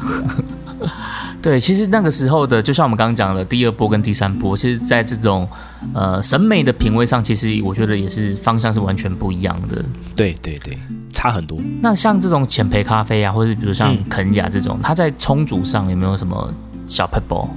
[1.43, 5.49] 对，其实那个时候的，就像我们刚刚讲的第二波跟第三波，其实在这种
[5.93, 9.85] 呃审美的品味上，其实我觉得也是方向是完全不一样的。
[10.15, 10.79] 对对对，
[11.13, 11.59] 差很多。
[11.81, 16.55] 那像这种浅焙咖啡啊，或者比如像嗯肯雅这种，它在冲煮上有没有什么
[16.87, 17.49] 小 pebble？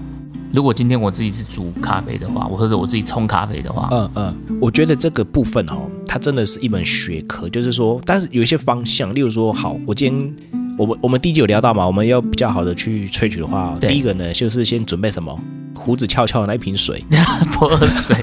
[0.55, 10.35] 如果今天我自己是煮咖啡的话，或者我自己冲咖啡的话，嗯嗯，我觉得这个部分哦，它真的是一门学科，就是说，但是有一些方向，例如说，好，我今天
[10.77, 15.37] 我们我们第一集有聊到嘛，我们要比较好的去萃取的话，第一个呢，就是先准备什么
[15.85, 17.05] 胡子翘翘的那一瓶水，
[17.53, 18.17] 泼水，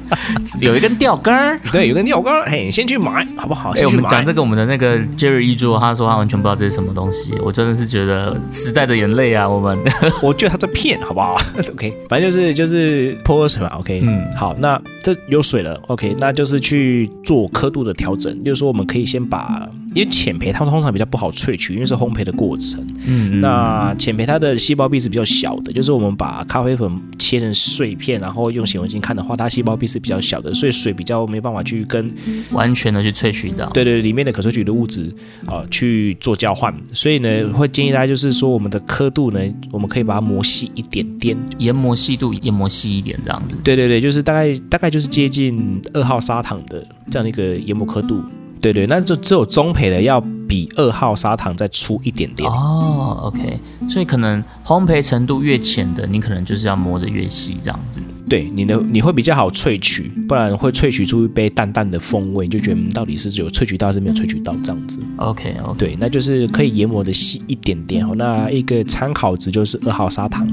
[0.62, 1.60] 有一根钓竿儿。
[1.70, 3.72] 对，有个尿缸，嘿，先去买，好不好？
[3.76, 3.82] 哎。
[3.84, 9.78] 我们讲这个，我们的那个 Jerry 一桌，他说他完全不知道这是什么东西，我真的是觉得时代的眼泪啊，我们。
[10.22, 11.38] 我觉得他在骗，好不好
[11.72, 32.10] ？OK，反正就是就是泼水嘛，OK，嗯好，那这有水了，OK，那就是去做刻度的调整，就是说我们可以先把，因为浅培它通常比较不好萃取，因为是烘焙的过程，嗯，那浅培它的细胞壁是比较小的，就是我们把咖啡粉切成碎片，然后用显微镜看的话，它细胞壁是比较小的，所以水比较没办法去跟
[32.52, 33.68] 完全的去萃取到。
[33.70, 35.12] 对对里面的可萃取的物质
[35.46, 43.56] 啊去做交换，所以呢，会建议大家就是说，我们的刻度呢，我们可以把它磨细一点点，研磨细度研磨细一点，这样子。
[43.62, 48.22] 对对对，就是大概大概就是接近二号砂糖的这样的一个研磨刻度。
[48.62, 52.48] 对对，那就只有中培的要比二号砂糖再粗一点点。
[52.48, 53.58] 哦，OK，
[53.90, 58.00] 所以可能烘焙程度越浅的，你可能就是要磨得越细，这样子。
[58.28, 65.00] 对，你的你会比较好萃取，不然会萃取出一杯淡淡的风味，就觉得嗯到底是有萃取到还是没有萃取到这样子。
[65.16, 68.14] OK OK，对，那就是可以研磨的细一点点哦。
[68.16, 70.46] 那一个参考值就是二号砂糖。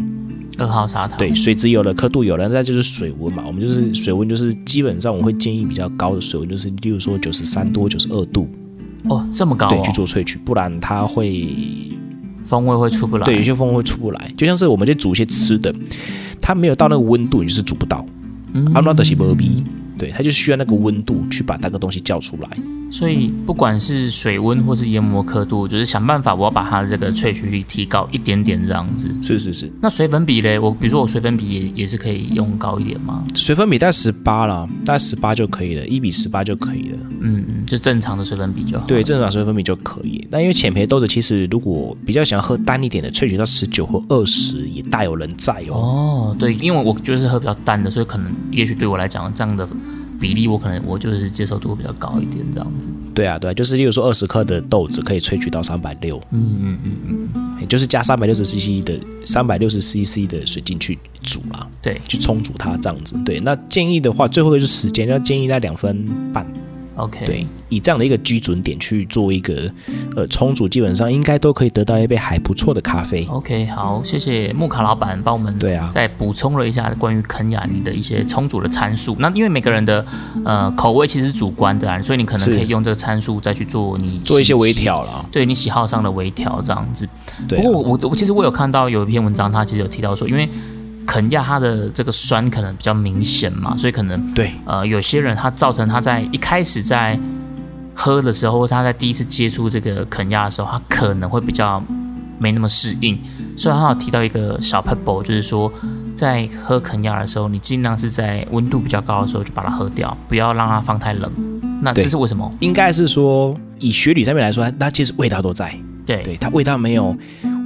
[0.60, 1.18] 二号砂糖。
[1.18, 3.44] 对，水质有了，刻度有了，那就是水温嘛。
[3.48, 8.48] 我们就是水温，就是基本上我会建议比较高的水温，就是例如说九十三度、九十二度，
[9.06, 11.48] 哦，这么高对，哦去，做萃取，不然它会
[12.44, 13.26] 风味会出不来。
[13.26, 14.34] 对有些风味会出不来。
[14.38, 15.74] 就像是我们在煮一些吃的，
[16.42, 18.06] 它没有到那个温度，你就是煮不到。
[18.54, 19.64] 嗯阿拉德西波比，
[20.00, 22.50] 对，它就需要那个温度去把那个东西叫出来。
[22.92, 29.08] 所以不管是水温或是研磨刻度，就是想办法我要把它的这个萃取率提高一点点这样子。
[29.22, 33.24] 是是是，那水粉比嘞，我比如说我水粉比也也是可以用高一点吗？
[33.36, 36.98] 水粉比大概十八啦，大概十八就可以了，一比十八就可以了。
[37.22, 38.86] 嗯嗯，就正常的水粉比就好。
[38.88, 40.28] 对，正常水粉比就可以。
[40.32, 45.76] 那因为浅焙豆子其实如果比较想要喝淡一点的，萃取到十九或二十也大有人在哦。
[45.76, 49.68] 哦，对，因为我就是喝比较淡的，所以可能也许对我来讲这样的
[50.20, 52.90] 比例，我可能我就是接受度会比较高一点这样子。
[53.14, 63.16] 对啊，对啊，就是例如说二十克的豆子可以萃取到三百六，嗯嗯嗯嗯，也就是加三百六十 CC 的三百六十 CC 的水进去煮啦，对去冲煮它这样子。
[63.24, 66.46] 对，那建议的话，最后一个就是时间，要建议在两分半。
[67.00, 69.72] ，OK，对，以这样的一个基准点去做一个
[70.16, 73.26] 呃冲煮，基本上应该都可以得到一杯还不错的咖啡。
[73.30, 79.16] OK，好，谢谢木卡老板帮我们对啊再补充了一下关于肯雅尼的一些充足的参数。
[79.20, 80.06] 那因为每个人的
[80.46, 85.26] 呃口味其实是主观的啊，所以你可能可以用这个参数再去做你做一些微，调了。
[85.32, 87.08] 对你喜好上的微调这样子。
[87.48, 90.50] 对啊、不过我我我其实我有看到有一篇文章，他其实有提到说，因为
[91.10, 97.18] 肯亚它的这个酸可能比较明显嘛，所以可能对呃有些人他造成他在一开始在
[97.96, 101.84] 喝的时候，他在第一次接触这个肯亚的时候，他可能会比较
[102.38, 103.18] 没那么适应。
[103.58, 105.74] 所以他有提到一个小 pebble，就是说
[106.14, 111.32] 在喝肯亚的时候，你尽量是在温度比较高的时候就把它喝掉，不要让它放太冷。
[111.82, 112.54] 那这是为什么？
[112.60, 117.18] 应该是说以学理上面来说，它它其实味道都在，对对，它味道没有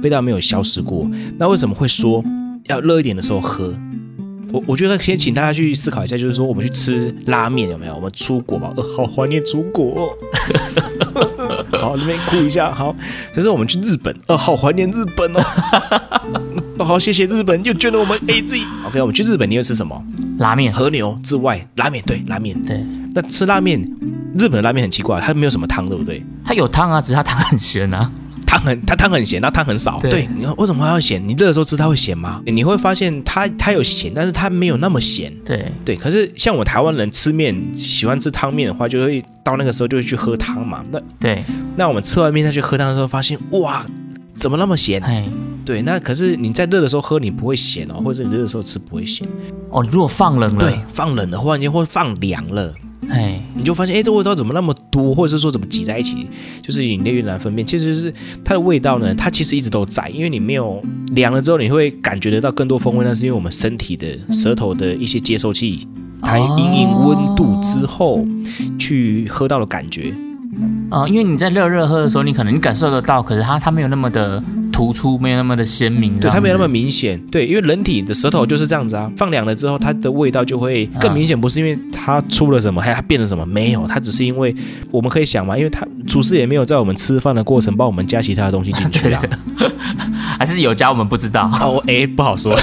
[0.02, 1.06] 味道没有消失过。
[1.38, 2.24] 那为什么会说
[2.64, 3.72] 要热一点的时候喝？
[4.52, 7.94] 我我觉得先请大家去思考一下，就是说我们去吃拉面有没有？
[7.96, 10.08] 我们出国嘛，呃， 好怀念出国、哦。
[11.76, 12.70] 好，那边哭一下。
[12.72, 12.94] 好，
[13.34, 15.40] 可是我们去日本，呃， 好怀念日本哦。
[16.78, 18.58] 哦好，谢谢日本又捐了我们 A Z。
[18.86, 20.00] OK，我们去日本，你会吃什么？
[20.38, 22.60] 拉面，和牛之外，拉面对拉面。
[22.62, 23.80] 对，那吃拉面，
[24.38, 26.24] 日本的拉面很奇怪，它没有什么汤，对不对？
[26.44, 28.10] 它有汤啊，只是它汤很咸啊。
[28.54, 29.98] 汤很它汤很咸，那汤很少。
[30.00, 31.22] 对对，你看为什么它要咸？
[31.26, 32.40] 你热的时候吃它会咸吗？
[32.46, 35.32] 你会发现它它有咸，但是它没有那么咸。
[35.44, 40.84] 对，对，可是像我们台湾人吃面喜欢吃汤面的话，就会到那个时候就会去喝汤嘛。
[40.90, 41.42] 那对，
[41.76, 43.84] 那我们吃完面再去喝汤的时候，发现哇，
[44.36, 45.00] 怎么那么咸？
[45.02, 45.26] 哎，
[45.64, 49.26] 对，那可是你在热的时候喝，你不会咸哦，或者是你热的时候吃不会咸。
[49.70, 52.72] 哦，你如果放冷了，对，，放冷了，忽然间或放凉了，
[53.10, 56.26] 哎，你就发现，哎，这味道怎么那么多，或者是说怎么挤在一起，
[56.62, 57.66] 就是越难分辨。
[57.66, 58.12] 其实是
[58.44, 60.80] 它的味道呢，它其实一直都在，因为你没有
[61.14, 65.86] 凉了之后，你会感觉得到更多风味，那是因为我们身体的舌头的一些接收器，
[66.20, 68.26] 它哦因应温度之后
[68.78, 70.12] 去喝到的感觉。
[70.90, 74.40] 啊、因为你在热热喝的时候，你可能你感受得到，可是它它没有那么的
[74.74, 77.16] 突出，没有那么的鲜明，对，它没有那么明显。
[77.30, 81.40] 对，因为人体的舌头就是这样子啊，放凉了之后，它的味道就会更明显。
[81.40, 84.52] 不是因为它出了什么，还它变了什么，没有，它只是因为
[84.90, 89.22] 我们可以想嘛，因为它厨师也没有在我们吃饭的过程帮我们加其他的东西进去啊。
[90.36, 91.48] 还是有加我们不知道。
[91.60, 92.58] 哦，哎，不好说，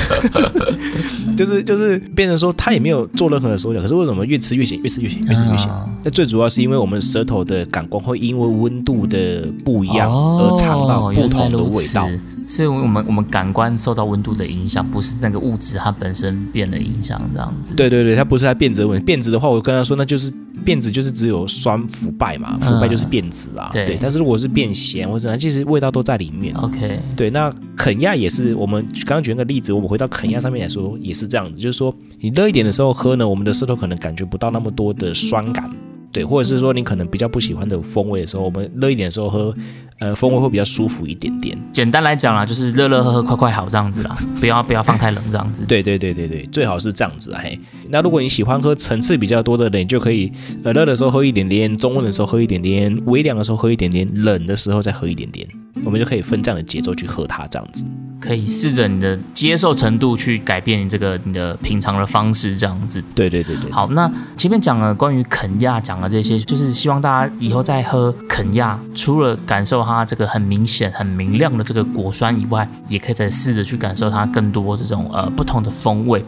[1.35, 5.69] 就是就是变成说他也没有做任何的手脚，可是为什么越吃越咸，越吃越咸，越吃越咸？
[5.69, 12.09] 啊那最主要是因为我们舌头的感官会因为温度的不一样哦而尝到不同的味道。
[12.47, 17.73] 是我们我们感官受到温度的影响，不是那个物质它本身变了影响这样子。
[17.75, 19.05] 对对对，它不是它变质的问题。
[19.05, 20.33] 变质的话，我跟他说，那就是
[20.65, 23.69] 变质就是只有酸腐败嘛，腐败就是变质啊。
[23.71, 26.53] 对但是如果是变咸或者怎样，其实味道都在里面。
[26.55, 35.69] OK，对，那肯亚也是，我们刚刚举那个例子，我们回到肯亚上面来说，也是是这样子，就是说你热一点的时候喝呢，我们的舌头可能感觉不到那么多的酸感，
[36.11, 39.55] 对，或者是说你可能比较不喜欢的风味的时候，我们热一点的时候喝，
[40.01, 41.55] 呃，风味会比较舒服一点点。
[41.71, 45.63] 简单来讲啦，就是热热喝喝，快快好这样子啦，不要不要放太冷这样子。
[45.67, 47.59] 对对对对对，最好是这样子啊嘿。
[47.89, 50.31] 那如果你喜欢喝层次比较多的人，你就可以
[50.63, 55.47] 呃热的时候喝一点点，中温的时候喝一点点，微凉的时候喝一点点，冷的时候再喝一点点，
[55.85, 57.85] 我们就可以分这样的节奏去喝它这样子。
[58.19, 63.03] 可以试着你的接受程度去改变你这个你的品尝的方式，这样子。
[63.15, 63.71] 对对对对。
[63.71, 76.23] 好，那前面讲了关于肯亚，讲了这些，就是希望大家以后在喝肯亚，除了感受它它这个很明显、很明亮的这个果酸以外，也可以再试着去感受它更多这种呃不同的风味。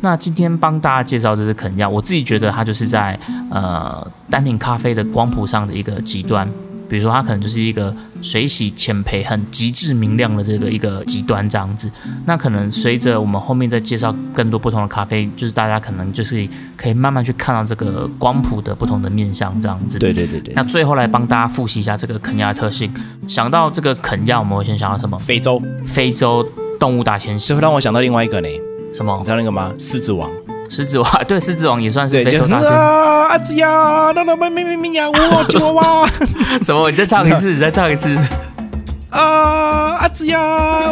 [0.00, 3.18] 那今天帮大家介绍这支肯亚，我自己觉得它就是在
[3.50, 6.48] 呃单品咖啡的光谱上的一个极端。
[6.88, 11.90] 比如说，它可能就是一个水洗浅培、很极致明亮的这个一个极端这样子。
[12.24, 19.98] 那可能随着我们后面再介绍更多不同的咖啡，就是大家可能就是可以慢慢去看到这个光谱的不同的面相这样子。
[19.98, 20.54] 对对对对。
[20.54, 22.92] 那最后来帮大家复习一下这个肯亚的特性。
[23.26, 25.18] 想到这个肯亚，我们会先想到什么？
[25.18, 26.42] 非洲，非洲
[26.80, 27.48] 动物大迁徙。
[27.48, 28.48] 这会让我想到另外一个呢？
[28.94, 29.14] 什么？
[29.18, 29.70] 你知道那个吗？
[29.78, 30.28] 狮子王。
[30.68, 32.74] 狮子王对，狮子王也算是非洲大迁徙。
[32.74, 36.08] 阿吉呀，那那咪咪咪咪呀，我吉娃娃。
[36.62, 36.90] 什么？
[36.90, 38.16] 你再唱一次，你再唱一次。
[39.10, 40.38] 啊，阿吉呀，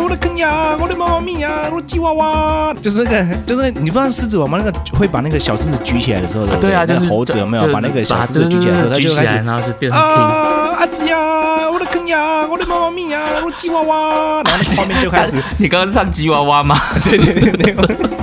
[0.03, 2.75] 我的坑呀，我的妈妈咪呀，我的吉娃娃。
[2.81, 4.59] 就是那个，就是你不知道狮子王吗？
[4.62, 14.43] 那个会把那个小狮子举起来的时候，对啊，就是猴子有没有把那个小狮子举起来的时候，他就开始，然后就变成啊，阿吉呀，我的坑呀，我的妈妈咪呀，我的吉娃娃。
[14.45, 16.75] 然后后面就开始， 你刚刚是唱吉娃娃吗？
[17.05, 18.15] 对对对对。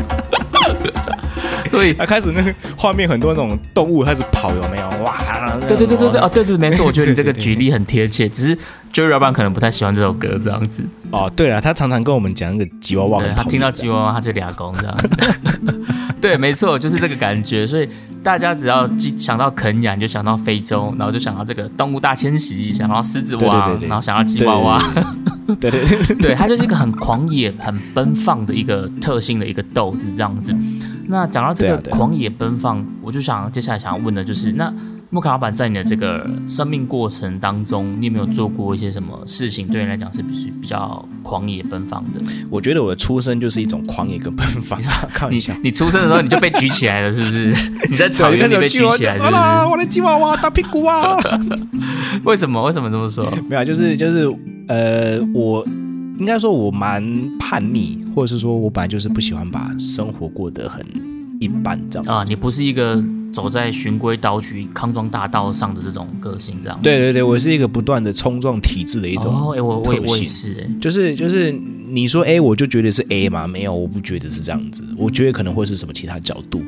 [1.73, 4.87] 对，他开始那个画面很多那种动物开始跑，有没有？
[5.03, 5.57] 哇！
[5.67, 8.29] 对对对对对，哦，对对，没错，我觉得你这个 举例很贴切。
[8.29, 8.57] 只是
[8.93, 10.83] Joey 老板可能不太喜欢这首歌这样子。
[11.11, 15.09] 哦，对了，他常常跟我们讲那个吉娃娃，他听到吉娃娃他就俩公这样子。
[16.23, 17.67] 对，没错，就是这个感觉。
[17.67, 17.89] 所以
[18.23, 24.81] 大家只要想到肯雅，你就想到非洲，然后就想到这个动物大迁徙，想到狮子王，然后想到吉娃娃。
[25.59, 30.55] 对 对对， 对，它就是一个很狂野、很奔放的一个特性的一个豆子这样子。
[31.07, 34.73] 那讲到这个狂野奔放，我就想接下来想要问的就是，那
[35.13, 42.19] 木卡老板在你的这个生命过程当中，你有没有做过一些什么事情，对你来讲是比比较狂野奔放的？
[42.49, 44.81] 我觉得我的出生就是一种狂野跟奔放。
[45.13, 47.53] 看你， 你出生的时候你就被举起来了，是不是？
[47.91, 49.33] 你在草原里被举起来，是不是？
[49.69, 51.15] 我的吉娃娃大屁股啊！
[52.25, 52.59] 为什么？
[52.63, 53.31] 为什么这么说？
[53.47, 54.27] 没有，就是就是
[54.67, 55.63] 呃，我。
[56.19, 57.03] 应该说，我蛮
[57.39, 60.85] 叛逆，或者是说我本来就是不喜欢把生活过得很
[61.39, 62.23] 一般这样子啊。
[62.25, 66.79] 你不是一个走在循规蹈矩、康庄大道上的这种个性，这样。
[66.81, 69.33] 对对对，我是一个不断的冲撞体制的一种。
[69.33, 71.53] 哦，哎，我我我也是，哎，就是就是。
[71.85, 73.45] 你说 A，我就觉得是 A 嘛？
[73.45, 74.83] 没有，我不觉得是这样子。
[74.97, 76.59] 我觉得可能会是什么其他角度。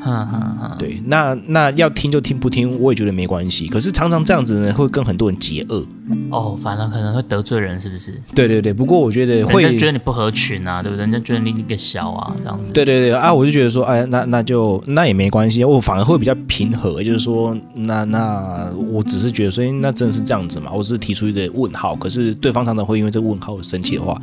[0.77, 3.67] 对，那那要听就听，不听我也觉得没关系。
[3.67, 5.83] 可是常常这样子呢，会跟很多人结恶。
[6.29, 8.13] 哦，反而可能会得罪人，是不是？
[8.35, 8.71] 对对对。
[8.71, 11.01] 不过我觉得会觉得你不合群啊，对不对？
[11.01, 12.65] 人家觉得你一个小啊，这样子。
[12.71, 15.63] 对对对啊，我就觉得说，哎，那那就那也没关系。
[15.63, 20.71] 我反而会比较平和，就是说，那那我只是觉得，所以那真的是这样子嘛？
[20.73, 24.17] 我只是提出一个问号，可是对方常常会因为这个问号而生气的话。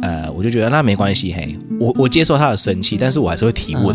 [0.00, 3.94] 呃，我就觉得那没关系，嘿，我我接受他的生气，但是我还是会提问，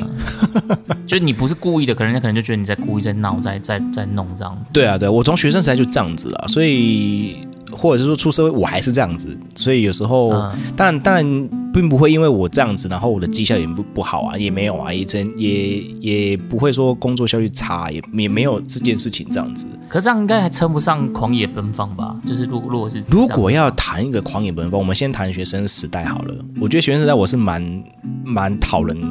[1.07, 4.73] 就你不是故意的，可能人家可能就觉得你在故意在闹，在在在弄这样子。
[4.73, 7.38] 对啊，对我从学生时代就这样子了，所以。
[7.75, 10.33] 或者是说出社会我还是这样子，所以有时候，
[10.75, 11.25] 但但
[11.73, 19.67] 并不会因为我这样子，然后我的绩效也不不好啊，也没有啊，也真也也不会说工作效率差，也也没有这件事情这样子。
[19.89, 22.15] 可这样应该还称不上狂野奔放吧？
[22.25, 26.36] 就是如如果是如果要谈一个狂野奔放，我们先谈学生时代好了。
[26.62, 27.83] 我觉得学生时代我是蛮
[28.23, 29.01] 蛮讨人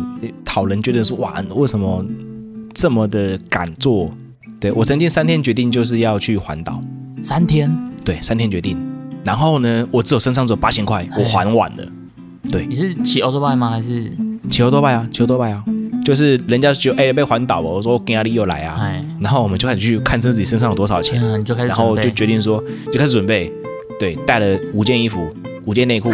[0.44, 2.04] 讨人觉得说哇，为什么
[2.72, 4.10] 这么的敢做？
[4.60, 6.80] 对我曾经三天决定就是要去环岛，
[7.20, 7.68] 三天。
[8.04, 8.76] 对，三天决定，
[9.24, 11.86] 然后呢，我只有身上只有八千块，我还完了。
[12.50, 13.70] 对，你是骑欧多拜吗？
[13.70, 14.10] 还是
[14.50, 15.08] 骑欧多拜啊？
[15.12, 15.64] 骑欧多拜啊？
[16.04, 23.52] 就是人家就哎被环岛了，我说跟阿力又来啊，然后我们就开始去看自己身上有多少钱，嗯就开始，然后就决定说就开始准备，
[24.00, 25.32] 对，带了五件衣服，
[25.64, 26.10] 五件内裤，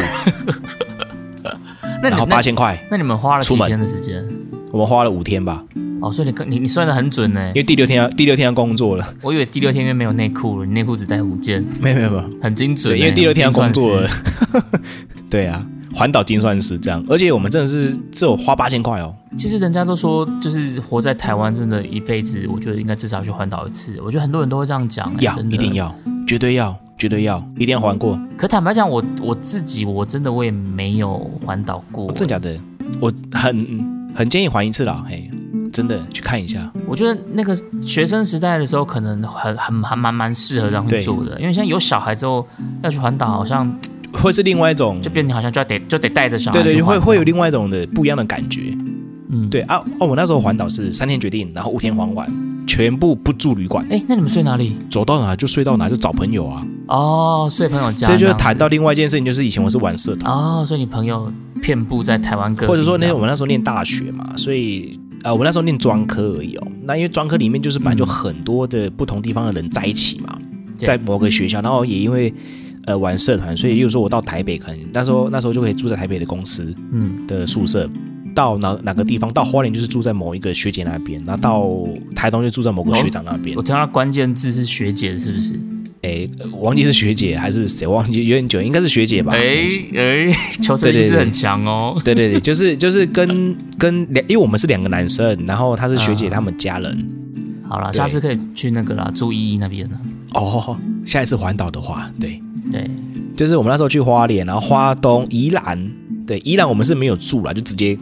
[2.02, 2.78] 然后八千块。
[2.90, 4.22] 那你们花了几天的时间？
[4.70, 5.64] 我们花了五天吧。
[6.00, 9.14] 哦，所以你你你算的很准呢，因为第六天要第六天要工作了。
[9.22, 11.64] 我以为第六天因为没有内裤了，你内裤只带五件。
[11.80, 12.96] 没有没有没有，很精准。
[12.96, 14.10] 因为第六天要工作了。
[15.28, 19.14] 对啊，环岛精算师这样，而且我们真的是只有花八千块哦。
[19.36, 24.00] 其实人家都说，就是活在台湾，真的一辈子，我觉得应该至少去环岛一次。
[24.02, 25.94] 我觉得很多人都会这样讲，要一定要，
[26.26, 28.18] 绝对要，绝对要，一定要环过。
[28.36, 32.10] 可坦白讲，我我自己我真的我也没有环岛过。
[32.12, 32.58] 真假的？
[33.00, 35.30] 我很很建议环一次啦，嘿。
[35.70, 36.68] 真的去看一下。
[36.86, 42.44] 我觉得那个学生时代的时候，可能很很还蛮蛮适合这样去对做的，因为现在有小孩之后
[42.82, 43.72] 要去环岛，好像
[44.12, 48.76] 会是另外一种就，变你好像就要得就得带着小孩对对，会会有另外一种的不一样的感觉。
[49.28, 52.26] 嗯，对啊，哦，我那时候环岛是三天决定，然后五天环完，
[52.68, 54.74] 全部不住旅馆，哎，那你们睡哪里？
[54.90, 56.64] 走到哪就睡到哪，就找朋友啊。
[56.86, 61.32] 哦，睡朋友家，这就谈到另外一件事情，就是以前我是玩社团，哦，所以你朋友
[61.62, 66.68] 遍布在台湾各地，或者说那我们那时候念大学嘛，所以呃，我那时候念专科而已哦。
[66.82, 70.38] 那因为专科里面就是本来就很多的不同地方的人在一起嘛，
[70.78, 72.32] 对在某个学校，然后也因为
[72.84, 77.88] 呃玩社团，所以例如说我到台北，可能那时候那时候就可以住在台北的公司嗯，的宿舍。
[78.38, 83.62] 到哪哪个地方，到花莲就是住在某一个学姐那边，然后到台东就住在某个学长那边我。
[83.62, 85.58] 听到关键字是学姐，是不是？
[86.02, 89.32] 哎，我忘记是学姐还是谁，忘记有点久，应该是学姐吧。
[89.34, 90.32] 哎哎，
[90.62, 92.00] 求生意志很强哦。
[92.04, 97.04] 对对对，就是就是跟 跟两，因为我们是两个男生，然后他是学姐啊他们家人。
[97.68, 100.00] 好了，下次可以去那个啦，住依依那边了。
[100.34, 102.88] 哦， 下一次环岛的话，对，对，
[103.36, 105.90] 就是我们那时候去花莲，然后花东、宜兰，
[106.28, 107.98] 对，宜兰我们是没有住啦，就直接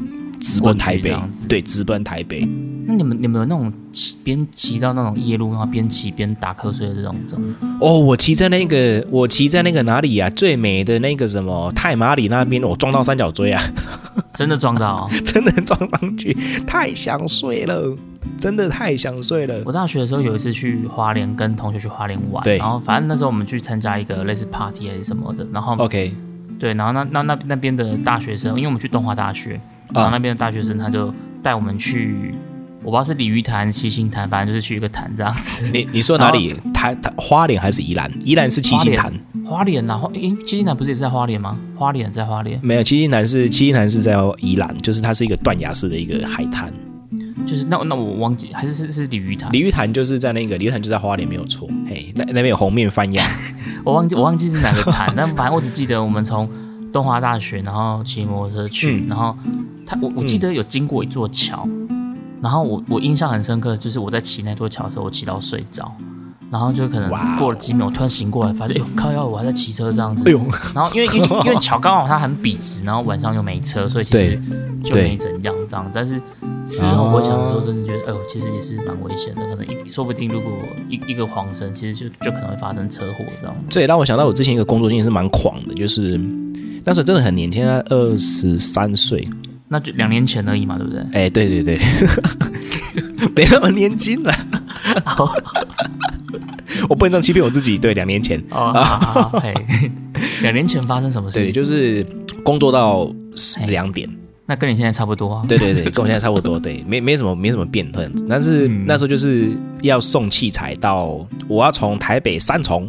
[0.46, 1.16] 直奔台北
[1.48, 2.46] 对，直奔台北。
[2.86, 7.44] 那你们有没有那种骑边骑到那种夜路，然后边骑边打瞌睡的这种这种？
[7.80, 10.30] 哦，我骑在那个，我骑在那个哪里啊？
[10.30, 13.60] 最美的那个什么太马里那边，我撞到三角锥啊，
[14.34, 16.32] 真的撞到哦、 真的撞上去，
[16.64, 17.96] 太想睡了，
[18.38, 19.60] 真的太想睡了。
[19.64, 26.14] 我大学的时候有一次去花莲，跟同学去花莲玩，对然后反正那时候我们去参加一个类似 party 还是什么的，然后 OK，
[26.60, 29.60] 对，然后那那那那边的大学生，因为我们去东华大学，
[29.94, 31.12] 然后那边的大学生他就
[31.42, 32.32] 带我们去，
[32.80, 35.70] 我不知道是鲤鱼潭、七星潭，反正就是去一个潭这样子。
[35.72, 36.54] 你你说哪里？
[36.72, 38.10] 台台花莲还是宜兰？
[38.24, 39.12] 宜兰是七星潭，
[39.44, 41.58] 花莲啊，花诶，七星潭不是也是在花莲吗？
[41.76, 46.72] 花莲在花莲，没有七星潭是七星潭是在宜兰，就是它是一个断崖式的一个海滩。
[47.46, 53.22] 就是那那我忘记，还是是是鲤鱼潭，鲤鱼潭就是在那个鲤鱼潭就在花莲没有错，嘿，那那边有红面翻鸭，
[53.84, 56.48] 我忘记我忘记是哪个潭，但反正我只记得我们从
[56.92, 59.36] 东华大学，然后骑摩托车去，嗯然后
[59.86, 61.68] 他我我记得有经过一座桥，
[62.42, 65.90] 然后我我印象很深刻，就是我在骑那座桥的时候，我骑到睡着。
[66.48, 70.22] 然后就可能过了几秒，我突然醒过来，发现哎呦靠腰，我还在骑车这样子。
[70.28, 70.40] 哎呦，
[70.72, 74.40] 然后因为因为因为桥刚好它很笔直，然后晚上又没车，所以其实
[74.80, 75.90] 就没怎样这样。
[75.92, 76.14] 但是
[76.64, 79.42] 事后回想的时候，真的觉得，哎呦，其实也是蛮危险的。
[79.50, 80.52] 可能一说不定，如果
[80.88, 83.56] 一一个晃神，其实就就可能会发生车祸这样。
[83.68, 86.16] 这也让我想到我之前一个工作经验是蛮狂的，就是
[86.84, 89.28] 那时候真的很年轻，二十三岁，
[89.68, 91.02] 那就两年前而已嘛，对不对？
[91.12, 91.78] 哎，对对对，
[93.34, 94.32] 没那么年轻了，
[96.88, 99.42] 我不能这样欺骗我自己，对，两年前，哦，好好好，
[100.42, 101.52] 两年前发生什么对，事？
[101.52, 102.06] 就是
[102.44, 103.06] 工作到
[103.58, 104.08] 嘿两点。
[104.48, 105.42] 那跟你现在差不多啊。
[105.48, 108.24] 对对对，跟我现在差不多，对，没没什么没什么变这样子。
[108.28, 109.48] 但是嗯那时候就是
[109.82, 112.88] 要送器材到，我要从台北三重，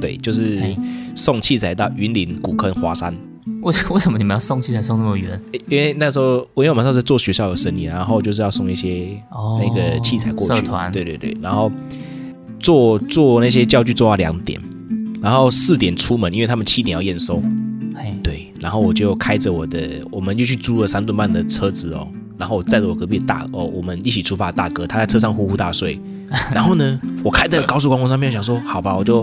[0.00, 0.74] 对，就是
[1.14, 3.14] 送器材到云林古坑华山。
[3.66, 5.40] 为什为什么你们要送器材送那么远？
[5.68, 11.70] 因为那时候我因为我们那时候是做学校的生意，然后就是要送一些哦，那个器材过去，社团对对对，然后
[12.60, 14.60] 做做那些教具做到两点，
[15.20, 17.42] 然后四点出门，因为他们七点要验收，
[17.96, 22.06] 嘿，对，然后我就开着我的，我们就去租了三吨半的车子哦，
[22.38, 25.98] 然后我载着我隔壁的大哦，我们一起出发的大哥，他在车上呼呼大睡，
[26.54, 29.22] 然后呢，我开在高速公路上面，想说好吧，我就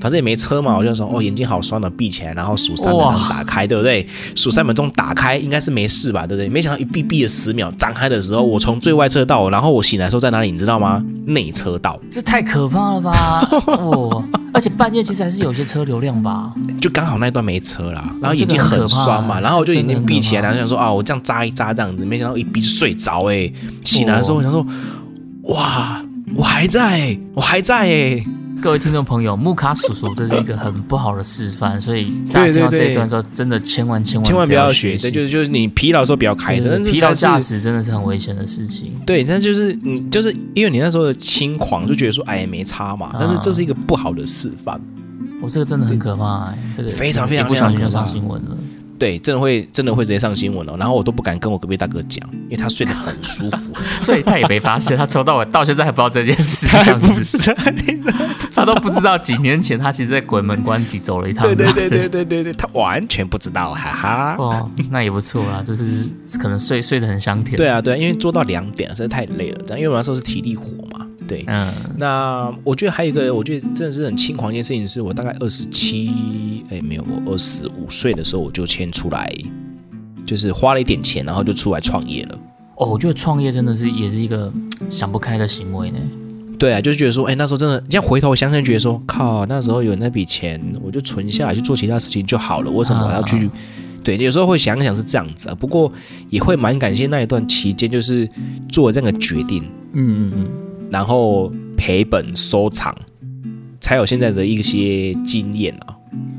[0.00, 4.06] 反正也没车嘛，我就说哦，眼睛好酸的，闭起来，然后数三秒钟打开，对不对？
[4.34, 6.48] 数三秒钟打开应该是没事吧，对不对？
[6.48, 11.02] 没想到一闭闭了十秒，张开的时候，我从最外车道，然后我醒来的时候在哪里，你知道吗？
[11.26, 13.48] 内车道，这太可怕了吧！
[13.66, 14.22] 哦，
[14.56, 16.50] 而且半夜其实还是有些车流量吧。
[16.80, 23.52] 就刚好那段没车啦，然后眼睛很酸嘛，欸然后我就眼睛闭起来，然后想说啊，我这样扎一扎这样子，没想到一闭就睡着哎、
[23.84, 24.66] 醒来的时候我想说，
[25.42, 26.02] 哇，
[26.34, 28.24] 我还在、欸，我还在哎、
[28.60, 37.60] 各位听众朋友，木卡叔叔这是一个很不好的示范，所以大家听到这一段之后，真的千万千万千万不要要学，习对，就是就是你疲劳的时候不要开车，疲劳驾驶。
[37.60, 38.92] 真的是很危险的事情。
[39.06, 44.80] 对，但就是你就是因为你那时候的轻狂，就觉得说哎没差嘛，但是这是一个不好的示范，
[45.40, 48.56] 我、这个真的很可怕、欸，这个非常非常不小心就上新闻了。
[48.98, 50.74] 对，真的会真的会直接上新闻哦。
[50.78, 57.38] 然后我都不敢跟我隔壁大哥讲，因为他睡得很舒服， 所以他也没发现，他抽到我到现在还不知道这件事， 这样子，
[58.56, 61.44] 他都不知道几年前他其实在鬼门关己走了一趟。
[61.46, 61.88] 对对对。
[61.88, 64.36] 对 对对对，他完全不知道，哈哈。
[64.38, 66.04] 哦，那也不错啦，就是
[66.38, 67.56] 可能睡睡得很香甜。
[67.56, 71.44] 对啊，对啊，因为做到两点实在太累了，但因为我那时候是体力活嘛，对。
[71.46, 79.30] 嗯，那我觉得还有一个，我觉得真的是很轻狂一件事情，是我大概二十七，哎，没有，我二十五岁的时候我就先出来，
[80.24, 82.38] 就是花了一点钱，然后就出来创业了。
[82.76, 84.52] 哦，我觉得创业真的是也是一个
[84.88, 85.98] 想不开的行为呢。
[86.58, 93.50] 对啊，就是觉得说，哎，那时候真的，这样回头想想，觉得说，靠，那时候有那笔钱，我就存下来去做其他事情就好了，为什么我要去？
[94.02, 95.92] 对，有时候会想想是这样子啊，不过
[96.30, 98.28] 也会蛮感谢那一段期间，就是
[98.68, 100.46] 做这样的决定，嗯嗯嗯，
[100.90, 102.96] 然后赔本收场，
[103.80, 105.96] 才有现在的一些经验啊。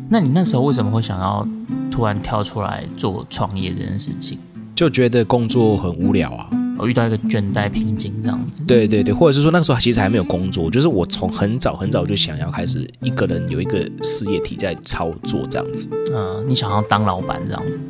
[0.09, 1.45] 那你那时候为什么会想要
[1.91, 4.39] 突然跳出来做创业这件事情？
[4.77, 6.47] 就觉得工作很无聊啊。
[6.77, 8.63] 我遇到一个倦怠瓶颈这样子。
[8.65, 17.81] 对对对，或者是说那个时候其实还没有工作，就是我从很早很早就想要开始一个人有一个事业体在操作这样子，嗯，你想要当老板这样子？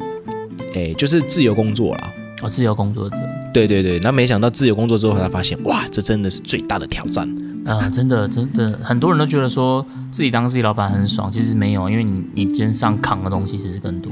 [0.73, 2.13] 哎，就是自由工作啦。
[2.41, 3.17] 哦，自由工作者。
[3.53, 7.27] 对对对，那没想到自由工作之后才发现，哇，这真的是最大的挑战。
[7.65, 14.09] 嗯，真的真的，很多人都觉得说自己当自己老板很爽，其实没有，因为你你肩上扛的东西其实更多。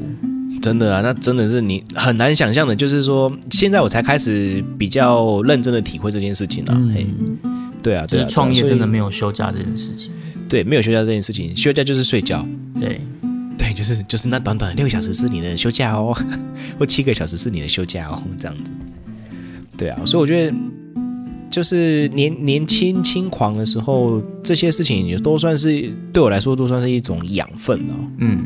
[0.62, 6.76] 真的啊，那真的是你很难想象的，就是说现在我才开始比较认真的体会这件事情了。
[6.93, 7.06] 嘿，
[7.84, 10.12] 对啊，就对啊，是创业真的没有有休假这件事情。
[10.47, 12.45] 对，没有休假这件事情，休假就是睡觉。
[12.80, 12.99] 对，
[13.58, 16.16] 对，就是就是那短短的六个小时是你的休假哦，
[16.80, 18.72] 或七个小时是你的休假哦，这样子。
[19.78, 20.56] 对啊，所以我觉得
[21.49, 27.93] 就是年年轻轻狂的时候，这些事情也都算是对我来说都算是一种养分哦。
[28.20, 28.45] 嗯，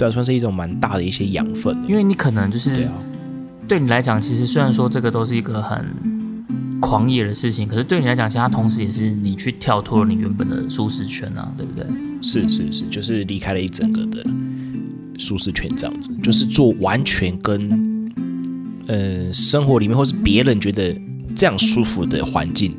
[0.00, 1.76] 对啊，算是一种蛮大的一些养分。
[1.86, 2.94] 因为你可能就是对啊，
[3.68, 5.84] 对你来讲，其实虽然说这个都是一个很
[6.80, 11.86] 狂野的事情，可是对你来讲，其实它同时也是你去跳脱了你原本的舒适圈啊，对不对？
[12.22, 14.24] 是是是，就是离开了一整个的
[15.18, 18.10] 舒适圈，这样子，就是做完全跟
[18.86, 20.98] 呃生活里面或是别人觉得
[21.36, 22.72] 这样舒服的环境。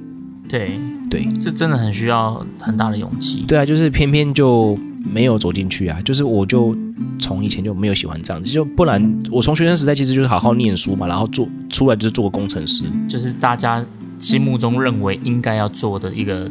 [0.49, 3.45] 对，对这真的很需要很大的勇气。
[3.47, 6.75] 对啊，就是偏偏就没有走进去啊，就是我就
[7.19, 12.83] 从以前就没有喜欢这样子，就不然我从学生时代其实就是好好念书嘛，然后做出来就是做个工程师。
[13.07, 13.85] 就是大家
[14.17, 16.49] 心目中认为应该要做的一个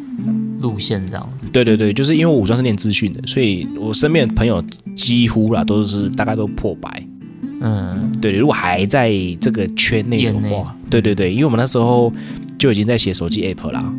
[0.59, 1.47] 路线，这样子。
[1.51, 4.63] 对对对，就是因为我武装是念资讯的，所以我身边的朋友
[4.95, 7.07] 几乎啦都是大概都破百。
[7.61, 12.11] 嗯，对，如果还在这个圈内的话，对对对，因为我们那时候
[12.57, 13.93] 就已经在写手机 app 啦，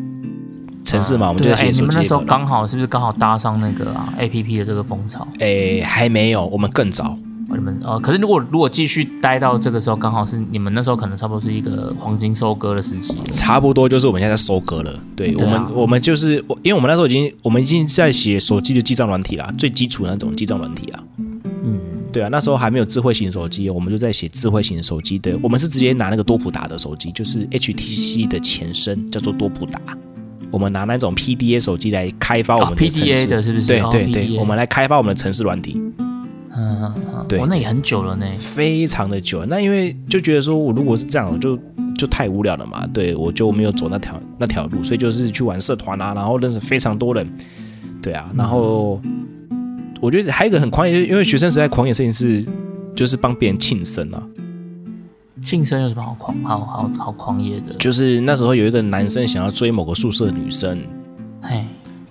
[0.92, 2.26] 城市嘛，我们就对啊，哎，在写手机你们那时候 app 啦。
[2.28, 5.26] 刚好是不是刚好搭上那个啊 A P P 的这个风潮？
[5.40, 7.08] 哎，还没有，我们更早。
[7.08, 7.18] 哦
[7.54, 13.14] 你们呃，可是如果如果继续待到这个时候，刚好是你们那时候可能差不多是一个黄金收割的时期。
[13.30, 14.98] 差不多就是我们现在在收割了。
[15.14, 21.04] 对我们，我们就是我，因为我们那时候已经，我们已经在写手机的记账软体啦，最基础的那种记账软体啊。
[21.18, 21.78] 嗯，
[22.10, 25.38] 对啊，那时候还没有智慧型手机，我们就在写智慧型手机的。
[25.42, 29.78] 我们是直接拿那个多普达的手机，就是 HTC 的前身，叫做多普达。
[30.52, 33.74] 我们拿那种 PDA 手机来开发我哦们的城市 PDA 的是不是？
[33.78, 38.26] 哦对对对，我们来开发我们的城市软体，嗯嗯嗯，对哦，那也很久了呢。
[38.38, 39.44] 非常的久。
[39.46, 41.58] 那因为就觉得说我如果是这样，我就
[41.96, 47.26] 就太无聊了嘛，对我就没有走那条那条路，所以就是去玩社团啊，然后认识非常多人，
[48.02, 49.00] 对啊，然后
[50.00, 52.44] 我觉得还有一个很狂野，因为学生时代狂野事情是
[52.94, 54.22] 就是帮别人庆生啊，
[55.42, 57.74] 庆生有什么好狂、好好好狂野的？
[57.74, 60.78] 就是那时候有一个男生想要追某个宿舍女生，
[61.42, 61.64] 嘿，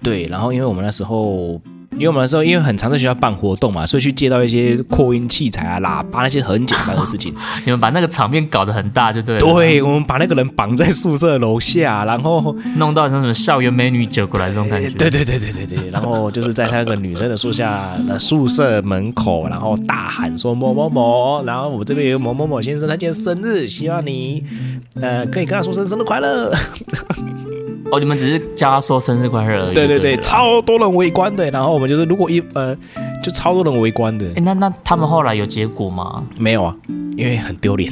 [0.03, 1.59] 对，然后因为我们那时候。
[1.93, 7.33] 因为我们那时候因为很常在学校办活动嘛，所以去借到一些扩音器材啊、喇叭那些很简单的事情。
[7.63, 9.41] 你们把那个场面搞得很大，就对了。
[9.41, 14.89] 对，我们把那个人绑在宿舍楼下，然后弄到像什么校园美女酒过来这种感觉。
[14.91, 24.43] 对对对对对对，然后就是在那个女生的宿下的宿舍门口，然后大喊说某某某，然后我这边有某某某先生，他今天生日，希望你
[25.01, 26.51] 呃可以跟他说声生日快乐。
[27.91, 29.73] 哦，你们只是叫他说生日快乐而已。
[29.73, 32.75] 对对对，超多人围观的，然后我们就是如果一呃
[33.21, 36.23] 就超多人围观的，哎，那那他们后来有结果吗？
[36.37, 36.75] 没有啊，
[37.17, 37.91] 因为很丢脸，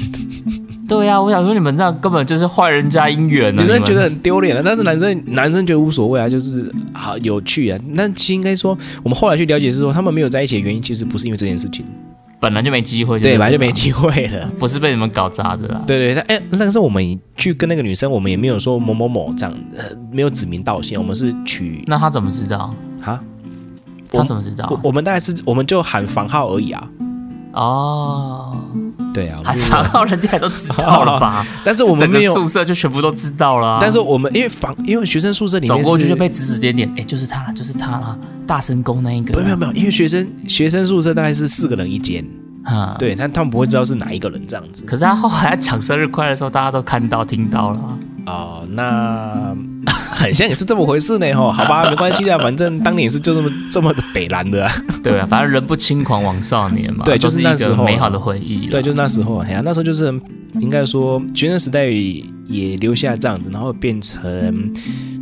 [0.87, 3.61] 对呀、我想说你们这样根本就是坏人家姻缘呢。
[3.61, 7.77] 女生觉得很丢脸了，但是男生男生觉得无所谓啊，就是好有趣啊。
[7.89, 11.85] 那其实应该说，我们后来去了解是说，他们没有在一起的原因，其实不是因为这件事情，
[12.39, 14.49] 本来就没机会，对，本来就没机会了。
[14.57, 15.83] 不是被你们搞砸的啦。
[15.85, 22.73] 对对，但哎，那个时候我们去跟那个女生，我们也没有说某某某这样，呃，没有指名道姓，我们是取那他怎么知道？
[23.03, 23.21] 啊，
[24.11, 24.79] 他怎么知道我？
[24.83, 26.89] 我们大概是我们就喊房号而已啊。
[27.51, 28.55] 哦，
[29.13, 31.45] 对啊，我还房号人家也都知道了吧？
[31.65, 33.77] 但是我们整个没有，宿舍就全部都知道了、啊。
[33.81, 39.41] 但是我们因为房，因为学生宿舍里面走过去就被指指点点，哎，就是他了，就是他了，大神宫那一个。
[39.41, 42.23] 没有没有因为学生学生宿舍大概是四个人一间，
[42.63, 42.95] 啊，。
[42.99, 44.83] 对，但他们不会知道是哪一个人这样子。
[44.85, 47.97] 可是他后来讲生日快乐的时候，大家都看到听到了啊。
[48.27, 49.55] 哦，那
[50.19, 54.69] 很像也是这么回事呢，吼，好吧，没关系的，反正当年也是就这么这么的北蓝的，
[55.01, 60.13] 对啊，反正人不轻狂枉少年嘛，对，就是那时候美好的回忆，对，就是那时候，哎呀，那时候就是
[60.59, 64.73] 应该说学生时代也留下这样子，然后变成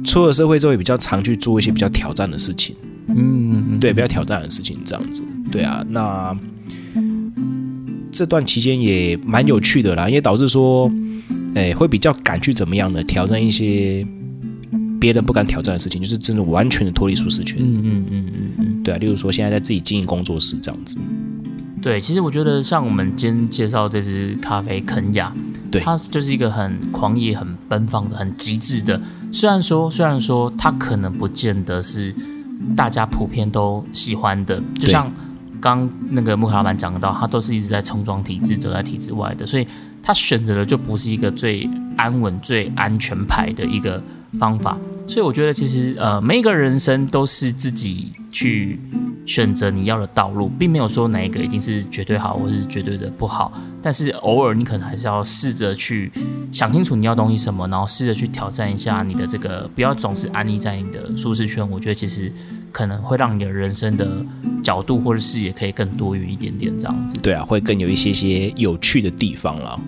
[0.04, 2.76] 出了社会之后也比较常去做一些比较挑战的事情，
[3.08, 5.22] 嗯，对，比较挑战的事情这样子，
[5.52, 6.36] 对啊，那
[8.12, 10.92] 这段期间也蛮有趣的啦，也导致说。
[11.56, 14.06] 哎，会比较敢去怎么样的挑战一些
[15.00, 17.58] 别人不敢挑战的事情，就是真的完全的脱离舒适圈。
[17.60, 20.98] 嗯嗯嗯嗯嗯，对啊，例如说现在在自己经营工作室这样子。
[21.82, 25.32] 对，其实我觉得像我们今天介绍这支咖啡肯雅，
[25.72, 29.00] 对，它就是一个很狂野、很奔放的、很极致的。
[29.32, 32.14] 虽然说，虽然说它可能不见得是
[32.76, 35.12] 大家普遍都喜欢的，就像
[35.62, 39.68] 刚那个木卡老板讲到，他都是一直在冲撞体制、走在体制外的，所以。
[40.04, 44.02] 他选择的就不是一个最安稳、最安全牌的一个
[44.34, 48.80] 方法，所以我觉得其实呃，每一个人生都是自己去
[49.26, 53.52] 选择你要的道路，并没有说哪一个一定是绝对好，或是绝对的不好。
[53.82, 56.12] 但是偶尔你可能还是要试着去
[56.52, 61.68] 想清楚你要东西什么，然后试着去挑战一下你的这个，不要总是安逸在你的舒适圈。
[61.70, 62.32] 我觉得其实
[62.72, 64.08] 可能会让你的人生的
[64.62, 67.18] 角度或者视野可以更多元一点点，这样子。
[67.22, 69.80] 对啊，会更有一些些有趣的地方了。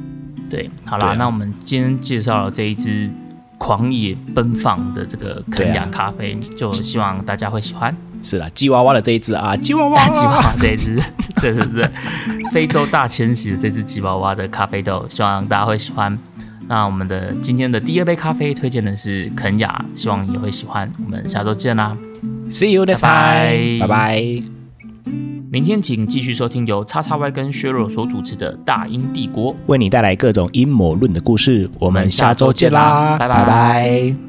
[0.50, 3.12] 对，好啦，那我们今天介绍了这一支
[3.60, 7.96] 狂野奔放的这个肯雅咖啡，就希望大家会喜欢。
[8.24, 11.00] 是啦，吉娃娃的这一支啊， 吉娃娃，吉娃娃这一支，
[11.40, 11.90] 对对对，
[12.52, 16.18] 非洲大迁徙的这只吉娃娃的咖啡豆，希望大家会喜欢。
[16.68, 20.92] 那我们的今天的第二杯咖啡推荐的是肯雅，希望你会喜欢。
[21.06, 21.96] 我们下周见啦
[22.50, 24.59] ，See you next time，拜拜。
[25.52, 31.68] 明天请继续收听由叉叉 Y 跟削弱所主持的《大英帝国》，为你带来各种阴谋论的故事。
[31.80, 34.29] 我们下周见啦，拜拜。